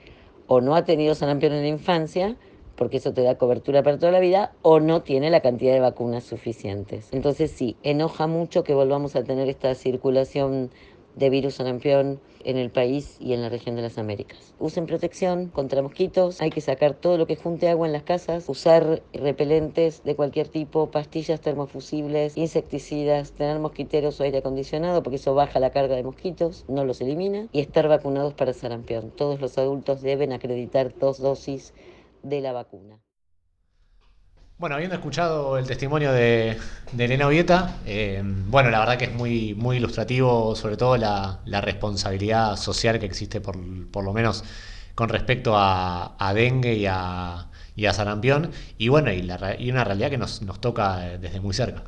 o 0.46 0.60
no 0.60 0.76
ha 0.76 0.84
tenido 0.84 1.14
sarampión 1.14 1.52
en 1.52 1.62
la 1.62 1.68
infancia, 1.68 2.36
porque 2.76 2.98
eso 2.98 3.12
te 3.12 3.22
da 3.22 3.38
cobertura 3.38 3.82
para 3.82 3.98
toda 3.98 4.12
la 4.12 4.20
vida, 4.20 4.52
o 4.62 4.80
no 4.80 5.02
tiene 5.02 5.30
la 5.30 5.40
cantidad 5.40 5.72
de 5.72 5.80
vacunas 5.80 6.24
suficientes. 6.24 7.08
Entonces 7.12 7.50
sí, 7.50 7.76
enoja 7.82 8.26
mucho 8.26 8.64
que 8.64 8.74
volvamos 8.74 9.16
a 9.16 9.24
tener 9.24 9.48
esta 9.48 9.74
circulación 9.74 10.70
de 11.16 11.30
virus 11.30 11.54
sarampión 11.54 12.20
en 12.44 12.56
el 12.56 12.70
país 12.70 13.16
y 13.18 13.32
en 13.32 13.42
la 13.42 13.48
región 13.48 13.74
de 13.74 13.82
las 13.82 13.98
Américas. 13.98 14.54
Usen 14.60 14.86
protección 14.86 15.48
contra 15.48 15.82
mosquitos, 15.82 16.40
hay 16.40 16.50
que 16.50 16.60
sacar 16.60 16.94
todo 16.94 17.18
lo 17.18 17.26
que 17.26 17.36
junte 17.36 17.68
agua 17.68 17.86
en 17.86 17.92
las 17.92 18.04
casas, 18.04 18.48
usar 18.48 19.02
repelentes 19.12 20.04
de 20.04 20.14
cualquier 20.14 20.48
tipo, 20.48 20.90
pastillas 20.90 21.40
termofusibles, 21.40 22.36
insecticidas, 22.36 23.32
tener 23.32 23.58
mosquiteros 23.58 24.20
o 24.20 24.22
aire 24.22 24.38
acondicionado 24.38 25.02
porque 25.02 25.16
eso 25.16 25.34
baja 25.34 25.58
la 25.58 25.70
carga 25.70 25.96
de 25.96 26.04
mosquitos, 26.04 26.64
no 26.68 26.84
los 26.84 27.00
elimina, 27.00 27.48
y 27.52 27.60
estar 27.60 27.88
vacunados 27.88 28.34
para 28.34 28.52
sarampión. 28.52 29.10
Todos 29.10 29.40
los 29.40 29.58
adultos 29.58 30.02
deben 30.02 30.32
acreditar 30.32 30.96
dos 30.98 31.18
dosis 31.18 31.74
de 32.22 32.40
la 32.40 32.52
vacuna. 32.52 33.00
Bueno, 34.58 34.76
habiendo 34.76 34.96
escuchado 34.96 35.58
el 35.58 35.66
testimonio 35.66 36.12
de, 36.12 36.58
Elena 36.96 37.26
Ovieta, 37.26 37.76
eh, 37.84 38.22
bueno, 38.24 38.70
la 38.70 38.78
verdad 38.78 38.96
que 38.96 39.04
es 39.04 39.12
muy, 39.12 39.54
muy 39.54 39.76
ilustrativo, 39.76 40.56
sobre 40.56 40.78
todo 40.78 40.96
la, 40.96 41.40
responsabilidad 41.60 42.56
social 42.56 42.98
que 42.98 43.04
existe, 43.04 43.42
por, 43.42 43.58
por 43.90 44.02
lo 44.02 44.14
menos 44.14 44.44
con 44.94 45.10
respecto 45.10 45.52
a, 45.56 46.32
dengue 46.34 46.72
y 46.72 46.86
a, 46.86 47.48
y 47.76 47.84
sarampión, 47.88 48.50
y 48.78 48.88
bueno, 48.88 49.12
y, 49.12 49.20
la 49.20 49.56
y 49.60 49.70
una 49.70 49.84
realidad 49.84 50.08
que 50.08 50.16
nos, 50.16 50.40
nos 50.40 50.58
toca 50.58 51.06
eh, 51.06 51.18
desde 51.18 51.38
muy 51.40 51.52
cerca. 51.52 51.84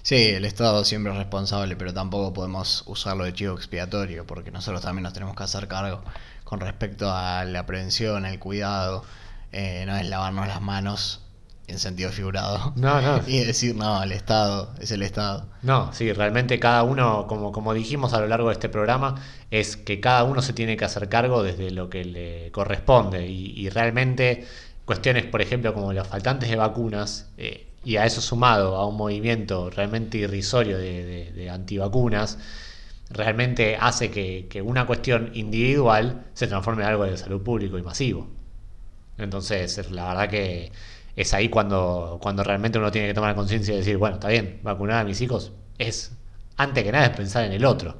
Sí, 0.00 0.28
el 0.28 0.46
Estado 0.46 0.84
siempre 0.86 1.12
es 1.12 1.18
responsable, 1.18 1.76
pero 1.76 1.92
tampoco 1.92 2.32
podemos 2.32 2.82
usarlo 2.86 3.24
de 3.24 3.34
chivo 3.34 3.54
expiatorio, 3.54 4.26
porque 4.26 4.50
nosotros 4.50 4.80
también 4.80 5.02
nos 5.02 5.12
tenemos 5.12 5.36
que 5.36 5.42
hacer 5.42 5.68
cargo 5.68 6.02
con 6.44 6.60
respecto 6.60 7.10
a 7.12 7.44
la 7.44 7.66
prevención, 7.66 8.24
el 8.24 8.38
cuidado, 8.38 9.04
eh, 9.52 9.84
no 9.86 9.96
es 9.96 10.08
lavarnos 10.08 10.48
las 10.48 10.62
manos 10.62 11.25
en 11.68 11.78
sentido 11.78 12.10
figurado. 12.10 12.72
No, 12.76 13.00
no. 13.00 13.20
Y 13.26 13.40
decir, 13.44 13.74
no, 13.74 14.02
el 14.02 14.12
Estado 14.12 14.72
es 14.80 14.90
el 14.92 15.02
Estado. 15.02 15.46
No, 15.62 15.92
sí, 15.92 16.12
realmente 16.12 16.58
cada 16.60 16.82
uno, 16.84 17.26
como, 17.26 17.52
como 17.52 17.74
dijimos 17.74 18.12
a 18.12 18.20
lo 18.20 18.28
largo 18.28 18.48
de 18.48 18.54
este 18.54 18.68
programa, 18.68 19.16
es 19.50 19.76
que 19.76 20.00
cada 20.00 20.24
uno 20.24 20.42
se 20.42 20.52
tiene 20.52 20.76
que 20.76 20.84
hacer 20.84 21.08
cargo 21.08 21.42
desde 21.42 21.70
lo 21.72 21.90
que 21.90 22.04
le 22.04 22.50
corresponde. 22.52 23.26
Y, 23.26 23.52
y 23.58 23.68
realmente 23.68 24.46
cuestiones, 24.84 25.24
por 25.26 25.42
ejemplo, 25.42 25.74
como 25.74 25.92
los 25.92 26.06
faltantes 26.06 26.48
de 26.48 26.56
vacunas, 26.56 27.30
eh, 27.38 27.66
y 27.84 27.96
a 27.96 28.06
eso 28.06 28.20
sumado 28.20 28.76
a 28.76 28.86
un 28.86 28.96
movimiento 28.96 29.70
realmente 29.70 30.18
irrisorio 30.18 30.76
de, 30.78 31.04
de- 31.04 31.32
de 31.32 31.50
antivacunas, 31.50 32.38
realmente 33.10 33.76
hace 33.80 34.10
que, 34.10 34.46
que 34.50 34.62
una 34.62 34.86
cuestión 34.86 35.30
individual 35.34 36.24
se 36.34 36.46
transforme 36.48 36.82
en 36.82 36.88
algo 36.90 37.04
de 37.04 37.16
salud 37.16 37.42
público 37.42 37.78
y 37.78 37.82
masivo. 37.82 38.28
Entonces, 39.18 39.78
es- 39.78 39.90
la 39.90 40.08
verdad 40.08 40.28
que 40.30 40.72
es 41.16 41.32
ahí 41.32 41.48
cuando, 41.48 42.18
cuando 42.20 42.44
realmente 42.44 42.78
uno 42.78 42.92
tiene 42.92 43.08
que 43.08 43.14
tomar 43.14 43.34
conciencia 43.34 43.74
y 43.74 43.78
decir, 43.78 43.96
bueno, 43.96 44.16
está 44.16 44.28
bien, 44.28 44.60
vacunar 44.62 44.98
a 44.98 45.04
mis 45.04 45.20
hijos 45.22 45.52
es, 45.78 46.12
antes 46.56 46.84
que 46.84 46.92
nada, 46.92 47.06
es 47.06 47.16
pensar 47.16 47.44
en 47.44 47.52
el 47.52 47.64
otro. 47.64 47.96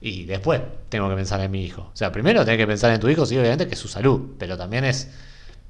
Y 0.00 0.24
después 0.24 0.60
tengo 0.88 1.08
que 1.08 1.16
pensar 1.16 1.40
en 1.40 1.50
mi 1.50 1.64
hijo. 1.64 1.82
O 1.92 1.96
sea, 1.96 2.12
primero 2.12 2.44
tenés 2.44 2.58
que 2.58 2.66
pensar 2.66 2.90
en 2.92 3.00
tu 3.00 3.08
hijo, 3.08 3.26
sí, 3.26 3.36
obviamente, 3.36 3.66
que 3.66 3.74
es 3.74 3.80
su 3.80 3.88
salud, 3.88 4.34
pero 4.38 4.56
también 4.56 4.84
es 4.84 5.10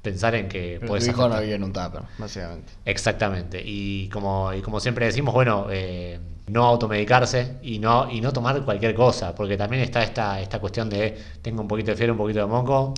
pensar 0.01 0.35
en 0.35 0.47
que 0.47 0.77
Pero 0.79 0.89
puedes 0.89 1.05
tu 1.05 1.11
hijo 1.11 1.27
no 1.27 1.39
vive 1.39 1.55
en 1.55 1.63
un 1.63 1.73
tupper, 1.73 2.01
básicamente. 2.17 2.73
Exactamente. 2.85 3.61
Y 3.63 4.07
como, 4.09 4.53
y 4.53 4.61
como 4.61 4.79
siempre 4.79 5.05
decimos, 5.05 5.33
bueno, 5.33 5.67
eh, 5.69 6.19
no 6.47 6.65
automedicarse 6.65 7.57
y 7.61 7.79
no, 7.79 8.09
y 8.09 8.21
no 8.21 8.31
tomar 8.31 8.63
cualquier 8.63 8.95
cosa, 8.95 9.35
porque 9.35 9.57
también 9.57 9.83
está 9.83 10.03
esta, 10.03 10.39
esta 10.39 10.59
cuestión 10.59 10.89
de 10.89 11.17
tengo 11.41 11.61
un 11.61 11.67
poquito 11.67 11.91
de 11.91 11.97
fiebre, 11.97 12.11
un 12.13 12.17
poquito 12.17 12.39
de 12.39 12.45
moco, 12.45 12.93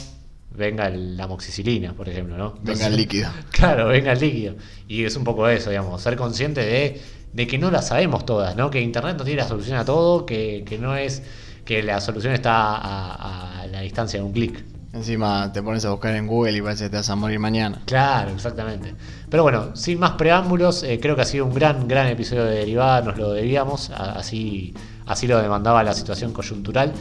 venga 0.56 0.90
la 0.90 1.24
amoxicilina, 1.26 1.94
por 1.94 2.10
ejemplo, 2.10 2.38
¿no? 2.38 2.56
venga 2.62 2.88
el 2.88 2.96
líquido. 2.96 3.30
Claro, 3.52 3.88
venga 3.88 4.14
el 4.14 4.20
líquido. 4.20 4.56
Y 4.88 5.04
es 5.06 5.16
un 5.16 5.24
poco 5.24 5.48
eso, 5.48 5.70
digamos, 5.70 6.02
ser 6.02 6.16
consciente 6.16 6.62
de, 6.62 7.02
de 7.34 7.48
que 7.48 7.58
no 7.58 7.72
la 7.72 7.82
sabemos 7.82 8.26
todas, 8.26 8.56
¿no? 8.56 8.70
Que 8.70 8.82
Internet 8.82 9.18
no 9.18 9.24
tiene 9.24 9.42
la 9.42 9.48
solución 9.48 9.78
a 9.78 9.86
todo, 9.86 10.26
que, 10.26 10.64
que 10.66 10.78
no 10.78 10.96
es 10.96 11.24
que 11.66 11.82
la 11.82 12.02
solución 12.02 12.34
está 12.34 12.76
a, 12.76 13.62
a 13.62 13.68
la 13.68 13.82
distancia 13.82 14.20
de 14.20 14.26
un 14.26 14.34
clic. 14.34 14.64
Encima 14.94 15.52
te 15.52 15.64
pones 15.64 15.84
a 15.86 15.90
buscar 15.90 16.16
en 16.16 16.28
Google 16.28 16.56
y 16.56 16.62
parece 16.62 16.84
que 16.84 16.92
te 16.92 16.98
vas 16.98 17.10
a 17.10 17.16
morir 17.16 17.40
mañana. 17.40 17.82
Claro, 17.86 18.30
exactamente. 18.30 18.94
Pero 19.28 19.42
bueno, 19.42 19.76
sin 19.76 19.98
más 20.00 20.12
preámbulos, 20.12 20.84
eh, 20.84 21.00
creo 21.02 21.16
que 21.16 21.24
ha 21.24 21.26
sido 21.26 21.46
un 21.46 21.54
gran, 21.56 21.88
gran 21.88 22.06
episodio 22.08 22.44
de 22.46 22.58
Derivada, 22.58 23.02
nos 23.02 23.18
lo 23.18 23.32
debíamos, 23.34 23.90
así, 23.90 24.76
así 25.08 25.26
lo 25.26 25.42
demandaba 25.42 25.84
la 25.84 25.94
situación 25.96 26.32
coyuntural. 26.32 26.94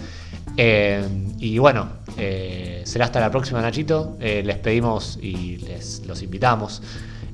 Eh, 0.56 1.06
y 1.38 1.58
bueno, 1.58 1.86
eh, 2.16 2.82
será 2.84 3.06
hasta 3.06 3.20
la 3.20 3.30
próxima, 3.30 3.60
Nachito. 3.60 4.16
Eh, 4.20 4.42
les 4.44 4.56
pedimos 4.56 5.18
y 5.20 5.58
les 5.58 6.04
los 6.06 6.22
invitamos 6.22 6.82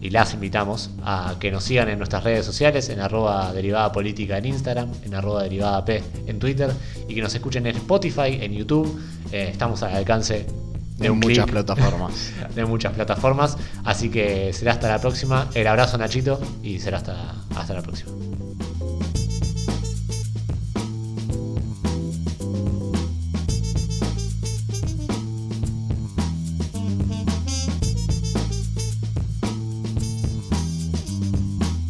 y 0.00 0.10
las 0.10 0.34
invitamos 0.34 0.90
a 1.02 1.34
que 1.40 1.50
nos 1.50 1.64
sigan 1.64 1.88
en 1.88 1.98
nuestras 1.98 2.22
redes 2.22 2.46
sociales, 2.46 2.88
en 2.88 3.00
arroba 3.00 3.52
derivada 3.52 3.90
política 3.90 4.38
en 4.38 4.46
Instagram, 4.46 4.90
en 5.04 5.14
arroba 5.14 5.42
derivada 5.42 5.84
P 5.84 6.02
en 6.26 6.38
Twitter, 6.38 6.70
y 7.08 7.14
que 7.14 7.20
nos 7.20 7.34
escuchen 7.34 7.66
en 7.66 7.76
Spotify, 7.76 8.38
en 8.40 8.52
YouTube. 8.52 9.00
Eh, 9.32 9.48
estamos 9.50 9.82
al 9.82 9.96
alcance 9.96 10.46
de 10.98 11.10
muchas 11.10 11.46
plataformas. 11.46 12.32
de 12.54 12.64
muchas 12.64 12.92
plataformas. 12.92 13.56
Así 13.84 14.08
que 14.08 14.52
será 14.52 14.72
hasta 14.72 14.88
la 14.88 15.00
próxima. 15.00 15.48
El 15.54 15.66
abrazo 15.66 15.98
Nachito 15.98 16.40
y 16.62 16.78
será 16.78 16.98
hasta, 16.98 17.34
hasta 17.56 17.74
la 17.74 17.82
próxima. 17.82 18.27